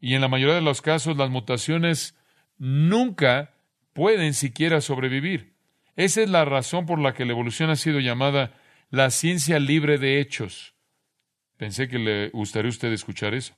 Y 0.00 0.14
en 0.14 0.20
la 0.20 0.28
mayoría 0.28 0.54
de 0.54 0.60
los 0.60 0.82
casos 0.82 1.16
las 1.16 1.30
mutaciones 1.30 2.16
nunca 2.56 3.54
pueden 3.92 4.34
siquiera 4.34 4.80
sobrevivir. 4.80 5.54
Esa 5.96 6.22
es 6.22 6.30
la 6.30 6.44
razón 6.44 6.86
por 6.86 7.00
la 7.00 7.14
que 7.14 7.24
la 7.24 7.32
evolución 7.32 7.70
ha 7.70 7.76
sido 7.76 7.98
llamada 8.00 8.54
la 8.90 9.10
ciencia 9.10 9.58
libre 9.58 9.98
de 9.98 10.20
hechos. 10.20 10.74
Pensé 11.56 11.88
que 11.88 11.98
le 11.98 12.30
gustaría 12.30 12.68
a 12.68 12.70
usted 12.70 12.92
escuchar 12.92 13.34
eso. 13.34 13.54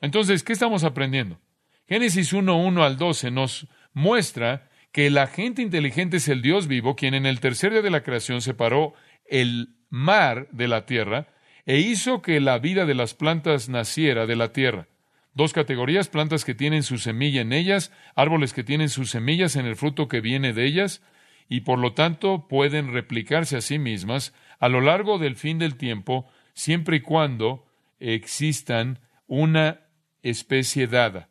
Entonces, 0.00 0.42
¿qué 0.42 0.52
estamos 0.52 0.84
aprendiendo? 0.84 1.38
Génesis 1.86 2.32
1, 2.32 2.56
1 2.56 2.84
al 2.84 2.96
12 2.96 3.30
nos 3.30 3.68
muestra 3.92 4.70
que 4.94 5.08
el 5.08 5.18
agente 5.18 5.60
inteligente 5.60 6.18
es 6.18 6.28
el 6.28 6.40
Dios 6.40 6.68
vivo, 6.68 6.94
quien 6.94 7.14
en 7.14 7.26
el 7.26 7.40
tercer 7.40 7.72
día 7.72 7.82
de 7.82 7.90
la 7.90 8.04
creación 8.04 8.40
separó 8.40 8.94
el 9.26 9.74
mar 9.90 10.46
de 10.52 10.68
la 10.68 10.86
tierra 10.86 11.26
e 11.66 11.80
hizo 11.80 12.22
que 12.22 12.38
la 12.38 12.60
vida 12.60 12.86
de 12.86 12.94
las 12.94 13.12
plantas 13.12 13.68
naciera 13.68 14.26
de 14.26 14.36
la 14.36 14.52
tierra. 14.52 14.86
Dos 15.32 15.52
categorías, 15.52 16.06
plantas 16.06 16.44
que 16.44 16.54
tienen 16.54 16.84
su 16.84 16.98
semilla 16.98 17.40
en 17.40 17.52
ellas, 17.52 17.90
árboles 18.14 18.52
que 18.52 18.62
tienen 18.62 18.88
sus 18.88 19.10
semillas 19.10 19.56
en 19.56 19.66
el 19.66 19.74
fruto 19.74 20.06
que 20.06 20.20
viene 20.20 20.52
de 20.52 20.64
ellas, 20.64 21.02
y 21.48 21.62
por 21.62 21.80
lo 21.80 21.94
tanto 21.94 22.46
pueden 22.46 22.92
replicarse 22.92 23.56
a 23.56 23.62
sí 23.62 23.80
mismas 23.80 24.32
a 24.60 24.68
lo 24.68 24.80
largo 24.80 25.18
del 25.18 25.34
fin 25.34 25.58
del 25.58 25.74
tiempo, 25.74 26.30
siempre 26.52 26.98
y 26.98 27.00
cuando 27.00 27.66
existan 27.98 29.00
una 29.26 29.80
especie 30.22 30.86
dada. 30.86 31.30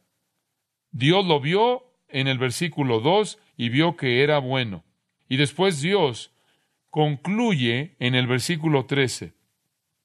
Dios 0.92 1.26
lo 1.26 1.40
vio 1.40 1.86
en 2.10 2.28
el 2.28 2.38
versículo 2.38 3.00
2 3.00 3.40
y 3.58 3.70
vio 3.70 3.96
que 3.96 4.24
era 4.24 4.40
bueno. 4.40 4.84
Y 5.28 5.38
después 5.38 5.82
Dios 5.82 6.34
concluye 6.90 7.96
en 8.00 8.16
el 8.16 8.28
versículo 8.28 8.86
13. 8.86 9.34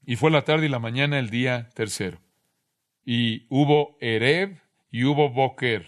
Y 0.06 0.16
fue 0.16 0.30
la 0.30 0.42
tarde 0.42 0.66
y 0.66 0.68
la 0.70 0.78
mañana 0.78 1.18
el 1.18 1.28
día 1.28 1.68
tercero. 1.74 2.20
Y 3.04 3.46
hubo 3.50 3.98
Ereb 4.00 4.58
y 4.90 5.04
hubo 5.04 5.30
Boker. 5.30 5.86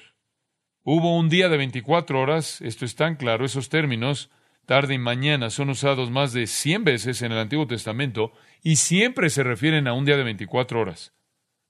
Hubo 0.82 1.16
un 1.16 1.28
día 1.28 1.48
de 1.48 1.56
24 1.56 2.20
horas, 2.20 2.60
esto 2.60 2.84
es 2.84 2.96
tan 2.96 3.16
claro, 3.16 3.44
esos 3.44 3.68
términos, 3.68 4.30
tarde 4.66 4.94
y 4.94 4.98
mañana, 4.98 5.50
son 5.50 5.70
usados 5.70 6.10
más 6.10 6.32
de 6.32 6.46
100 6.46 6.84
veces 6.84 7.22
en 7.22 7.32
el 7.32 7.38
Antiguo 7.38 7.66
Testamento 7.66 8.32
y 8.62 8.76
siempre 8.76 9.30
se 9.30 9.42
refieren 9.42 9.88
a 9.88 9.92
un 9.92 10.04
día 10.04 10.16
de 10.16 10.24
24 10.24 10.80
horas. 10.80 11.14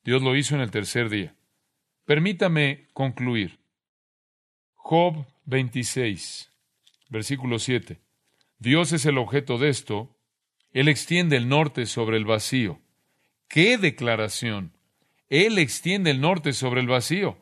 Dios 0.04 0.22
lo 0.22 0.36
hizo 0.36 0.54
en 0.54 0.60
el 0.60 0.70
tercer 0.70 1.08
día. 1.08 1.34
Permítame 2.04 2.88
concluir. 2.92 3.60
Job 4.74 5.26
26, 5.46 6.50
versículo 7.08 7.58
7. 7.58 8.00
Dios 8.58 8.92
es 8.92 9.06
el 9.06 9.18
objeto 9.18 9.58
de 9.58 9.70
esto. 9.70 10.16
Él 10.72 10.88
extiende 10.88 11.36
el 11.36 11.48
norte 11.48 11.86
sobre 11.86 12.16
el 12.16 12.24
vacío. 12.24 12.80
¡Qué 13.48 13.78
declaración! 13.78 14.72
Él 15.28 15.58
extiende 15.58 16.10
el 16.10 16.20
norte 16.20 16.52
sobre 16.52 16.80
el 16.80 16.86
vacío. 16.86 17.38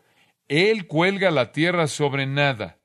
Él 0.46 0.86
cuelga 0.86 1.30
la 1.30 1.52
tierra 1.52 1.86
sobre 1.86 2.26
nada. 2.26 2.78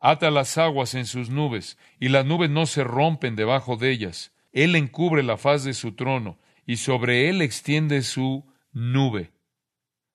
Ata 0.00 0.30
las 0.30 0.58
aguas 0.58 0.94
en 0.94 1.06
sus 1.06 1.30
nubes, 1.30 1.78
y 1.98 2.08
las 2.08 2.24
nubes 2.26 2.50
no 2.50 2.66
se 2.66 2.84
rompen 2.84 3.36
debajo 3.36 3.76
de 3.76 3.90
ellas. 3.90 4.32
Él 4.52 4.76
encubre 4.76 5.22
la 5.22 5.36
faz 5.36 5.64
de 5.64 5.74
su 5.74 5.92
trono, 5.92 6.38
y 6.66 6.76
sobre 6.76 7.28
él 7.28 7.42
extiende 7.42 8.02
su 8.02 8.46
nube. 8.72 9.32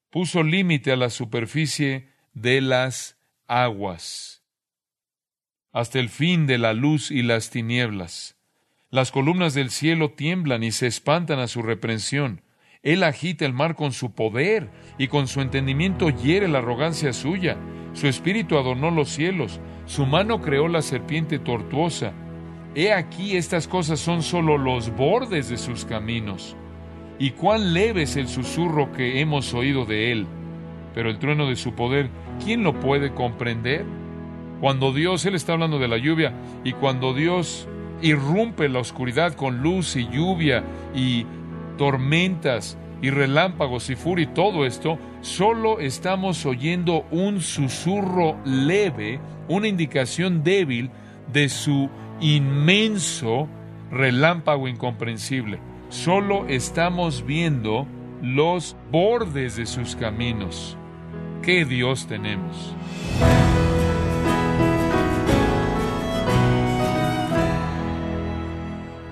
Puso 0.09 0.43
límite 0.43 0.91
a 0.91 0.95
la 0.95 1.09
superficie 1.09 2.09
de 2.33 2.61
las 2.61 3.18
aguas, 3.49 4.43
hasta 5.71 5.99
el 5.99 6.09
fin 6.09 6.45
de 6.45 6.59
la 6.59 6.73
luz 6.73 7.09
y 7.09 7.23
las 7.23 7.49
tinieblas. 7.49 8.37
Las 8.91 9.11
columnas 9.11 9.55
del 9.55 9.71
cielo 9.71 10.11
tiemblan 10.11 10.63
y 10.63 10.71
se 10.71 10.85
espantan 10.85 11.39
a 11.39 11.47
su 11.47 11.63
reprensión. 11.63 12.43
Él 12.83 13.03
agita 13.03 13.45
el 13.45 13.53
mar 13.53 13.75
con 13.75 13.91
su 13.91 14.13
poder 14.13 14.69
y 14.99 15.07
con 15.07 15.27
su 15.27 15.41
entendimiento 15.41 16.09
hiere 16.09 16.47
la 16.47 16.59
arrogancia 16.59 17.11
suya. 17.11 17.57
Su 17.93 18.07
espíritu 18.07 18.57
adornó 18.57 18.91
los 18.91 19.09
cielos, 19.09 19.59
su 19.85 20.05
mano 20.05 20.41
creó 20.41 20.67
la 20.67 20.83
serpiente 20.83 21.39
tortuosa. 21.39 22.13
He 22.75 22.93
aquí 22.93 23.35
estas 23.35 23.67
cosas 23.67 23.99
son 23.99 24.21
sólo 24.21 24.59
los 24.59 24.95
bordes 24.95 25.49
de 25.49 25.57
sus 25.57 25.85
caminos. 25.85 26.55
Y 27.17 27.31
cuán 27.31 27.73
leve 27.73 28.03
es 28.03 28.15
el 28.15 28.27
susurro 28.27 28.91
que 28.91 29.19
hemos 29.21 29.55
oído 29.55 29.85
de 29.85 30.11
él. 30.11 30.27
Pero 30.99 31.11
el 31.11 31.17
trueno 31.17 31.47
de 31.47 31.55
su 31.55 31.75
poder, 31.75 32.09
¿quién 32.43 32.61
lo 32.61 32.77
puede 32.77 33.13
comprender? 33.13 33.85
Cuando 34.59 34.91
Dios, 34.91 35.25
Él 35.25 35.33
está 35.33 35.53
hablando 35.53 35.79
de 35.79 35.87
la 35.87 35.97
lluvia, 35.97 36.33
y 36.65 36.73
cuando 36.73 37.13
Dios 37.13 37.69
irrumpe 38.01 38.67
la 38.67 38.79
oscuridad 38.79 39.33
con 39.33 39.61
luz 39.61 39.95
y 39.95 40.09
lluvia 40.09 40.61
y 40.93 41.25
tormentas 41.77 42.77
y 43.01 43.11
relámpagos 43.11 43.89
y 43.89 43.95
furia 43.95 44.23
y 44.23 44.33
todo 44.33 44.65
esto, 44.65 44.99
solo 45.21 45.79
estamos 45.79 46.45
oyendo 46.45 47.05
un 47.11 47.39
susurro 47.39 48.35
leve, 48.43 49.21
una 49.47 49.69
indicación 49.69 50.43
débil 50.43 50.91
de 51.31 51.47
su 51.47 51.89
inmenso 52.19 53.47
relámpago 53.89 54.67
incomprensible. 54.67 55.61
Solo 55.87 56.45
estamos 56.49 57.25
viendo 57.25 57.87
los 58.21 58.75
bordes 58.91 59.55
de 59.55 59.65
sus 59.65 59.95
caminos. 59.95 60.75
¿Qué 61.49 61.65
Dios 61.65 62.05
tenemos? 62.05 62.55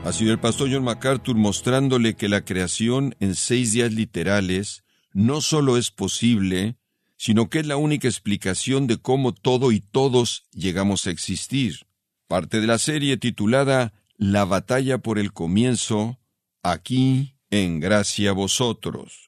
Ha 0.06 0.14
sido 0.14 0.34
el 0.34 0.40
pastor 0.40 0.72
John 0.72 0.84
MacArthur 0.84 1.36
mostrándole 1.36 2.16
que 2.16 2.30
la 2.30 2.46
creación 2.46 3.16
en 3.20 3.34
seis 3.34 3.72
días 3.72 3.92
literales 3.92 4.84
no 5.14 5.42
solo 5.42 5.78
es 5.78 5.90
posible, 5.90 6.78
sino 7.16 7.50
que 7.50 7.62
es 7.62 7.66
la 7.66 7.78
única 7.78 8.08
explicación 8.08 8.86
de 8.86 8.98
cómo 8.98 9.34
todo 9.34 9.72
y 9.72 9.80
todos 9.80 10.46
llegamos 10.52 11.08
a 11.08 11.10
existir. 11.10 11.88
Parte 12.28 12.62
de 12.62 12.68
la 12.68 12.78
serie 12.78 13.18
titulada 13.18 13.94
La 14.16 14.46
batalla 14.46 15.00
por 15.00 15.18
el 15.18 15.34
comienzo, 15.34 16.20
aquí 16.62 17.34
en 17.50 17.80
gracia 17.80 18.32
vosotros. 18.32 19.27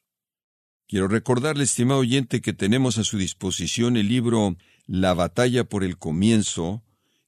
Quiero 0.90 1.08
recordarle, 1.08 1.66
estimado 1.66 2.00
oyente, 2.00 2.42
que 2.42 2.52
tenemos 2.52 2.98
a 2.98 3.04
su 3.04 3.20
disposición 3.20 3.96
el 3.96 4.08
libro 4.08 4.58
La 4.88 5.14
batalla 5.14 5.64
por 5.64 5.84
el 5.84 6.00
comienzo, 6.00 6.84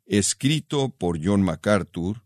escrito 0.07 0.89
por 0.89 1.23
John 1.23 1.43
MacArthur, 1.43 2.23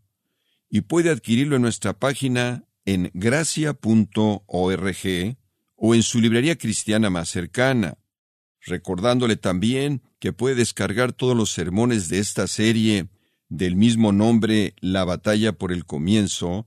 y 0.70 0.80
puede 0.80 1.10
adquirirlo 1.10 1.56
en 1.56 1.62
nuestra 1.62 1.92
página 1.92 2.64
en 2.86 3.10
gracia.org 3.12 3.76
o 5.76 5.94
en 5.94 6.02
su 6.02 6.20
librería 6.22 6.56
cristiana 6.56 7.10
más 7.10 7.28
cercana, 7.28 7.98
recordándole 8.62 9.36
también 9.36 10.00
que 10.18 10.32
puede 10.32 10.54
descargar 10.54 11.12
todos 11.12 11.36
los 11.36 11.50
sermones 11.50 12.08
de 12.08 12.18
esta 12.18 12.46
serie 12.46 13.10
del 13.50 13.76
mismo 13.76 14.10
nombre 14.10 14.74
La 14.80 15.04
batalla 15.04 15.52
por 15.52 15.70
el 15.70 15.84
comienzo, 15.84 16.66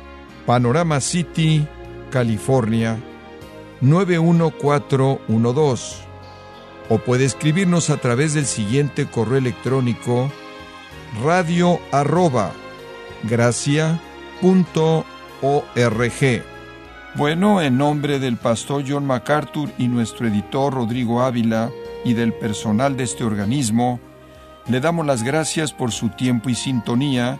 Panorama 0.45 1.01
City, 1.01 1.67
California 2.09 2.97
91412. 3.81 6.09
O 6.89 6.97
puede 6.99 7.25
escribirnos 7.25 7.89
a 7.89 7.97
través 7.97 8.33
del 8.33 8.45
siguiente 8.45 9.05
correo 9.05 9.37
electrónico 9.37 10.31
radio 11.23 11.79
arroba 11.91 12.51
Bueno, 17.15 17.61
en 17.61 17.77
nombre 17.77 18.19
del 18.19 18.37
pastor 18.37 18.83
John 18.87 19.05
MacArthur 19.05 19.69
y 19.77 19.87
nuestro 19.87 20.27
editor 20.27 20.73
Rodrigo 20.73 21.21
Ávila 21.21 21.69
y 22.05 22.13
del 22.13 22.33
personal 22.33 22.97
de 22.97 23.03
este 23.03 23.23
organismo, 23.23 23.99
le 24.67 24.79
damos 24.79 25.05
las 25.05 25.23
gracias 25.23 25.73
por 25.73 25.91
su 25.91 26.09
tiempo 26.09 26.49
y 26.49 26.55
sintonía, 26.55 27.39